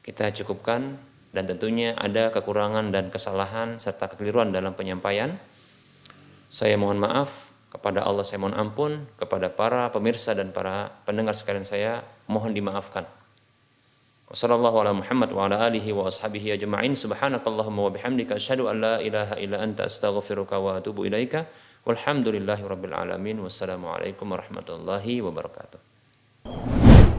[0.03, 0.99] Kita cukupkan
[1.31, 5.39] dan tentunya ada kekurangan dan kesalahan serta kekeliruan dalam penyampaian.
[6.51, 11.63] Saya mohon maaf Kepada Allah saya mohon ampun, kepada para pemirsa dan para pendengar sekalian
[11.63, 13.07] saya mohon dimaafkan.
[14.31, 16.95] Wassallallahu ala Muhammad wa ala alihi wa ashabihi ajma'in.
[16.95, 21.47] Subhanakallahumma wa bihamdika asyhadu an la ilaha illa anta astaghfiruka wa atubu ilaika.
[21.87, 23.43] Alamin.
[23.43, 27.10] Wassalamualaikum warahmatullahi wabarakatuh.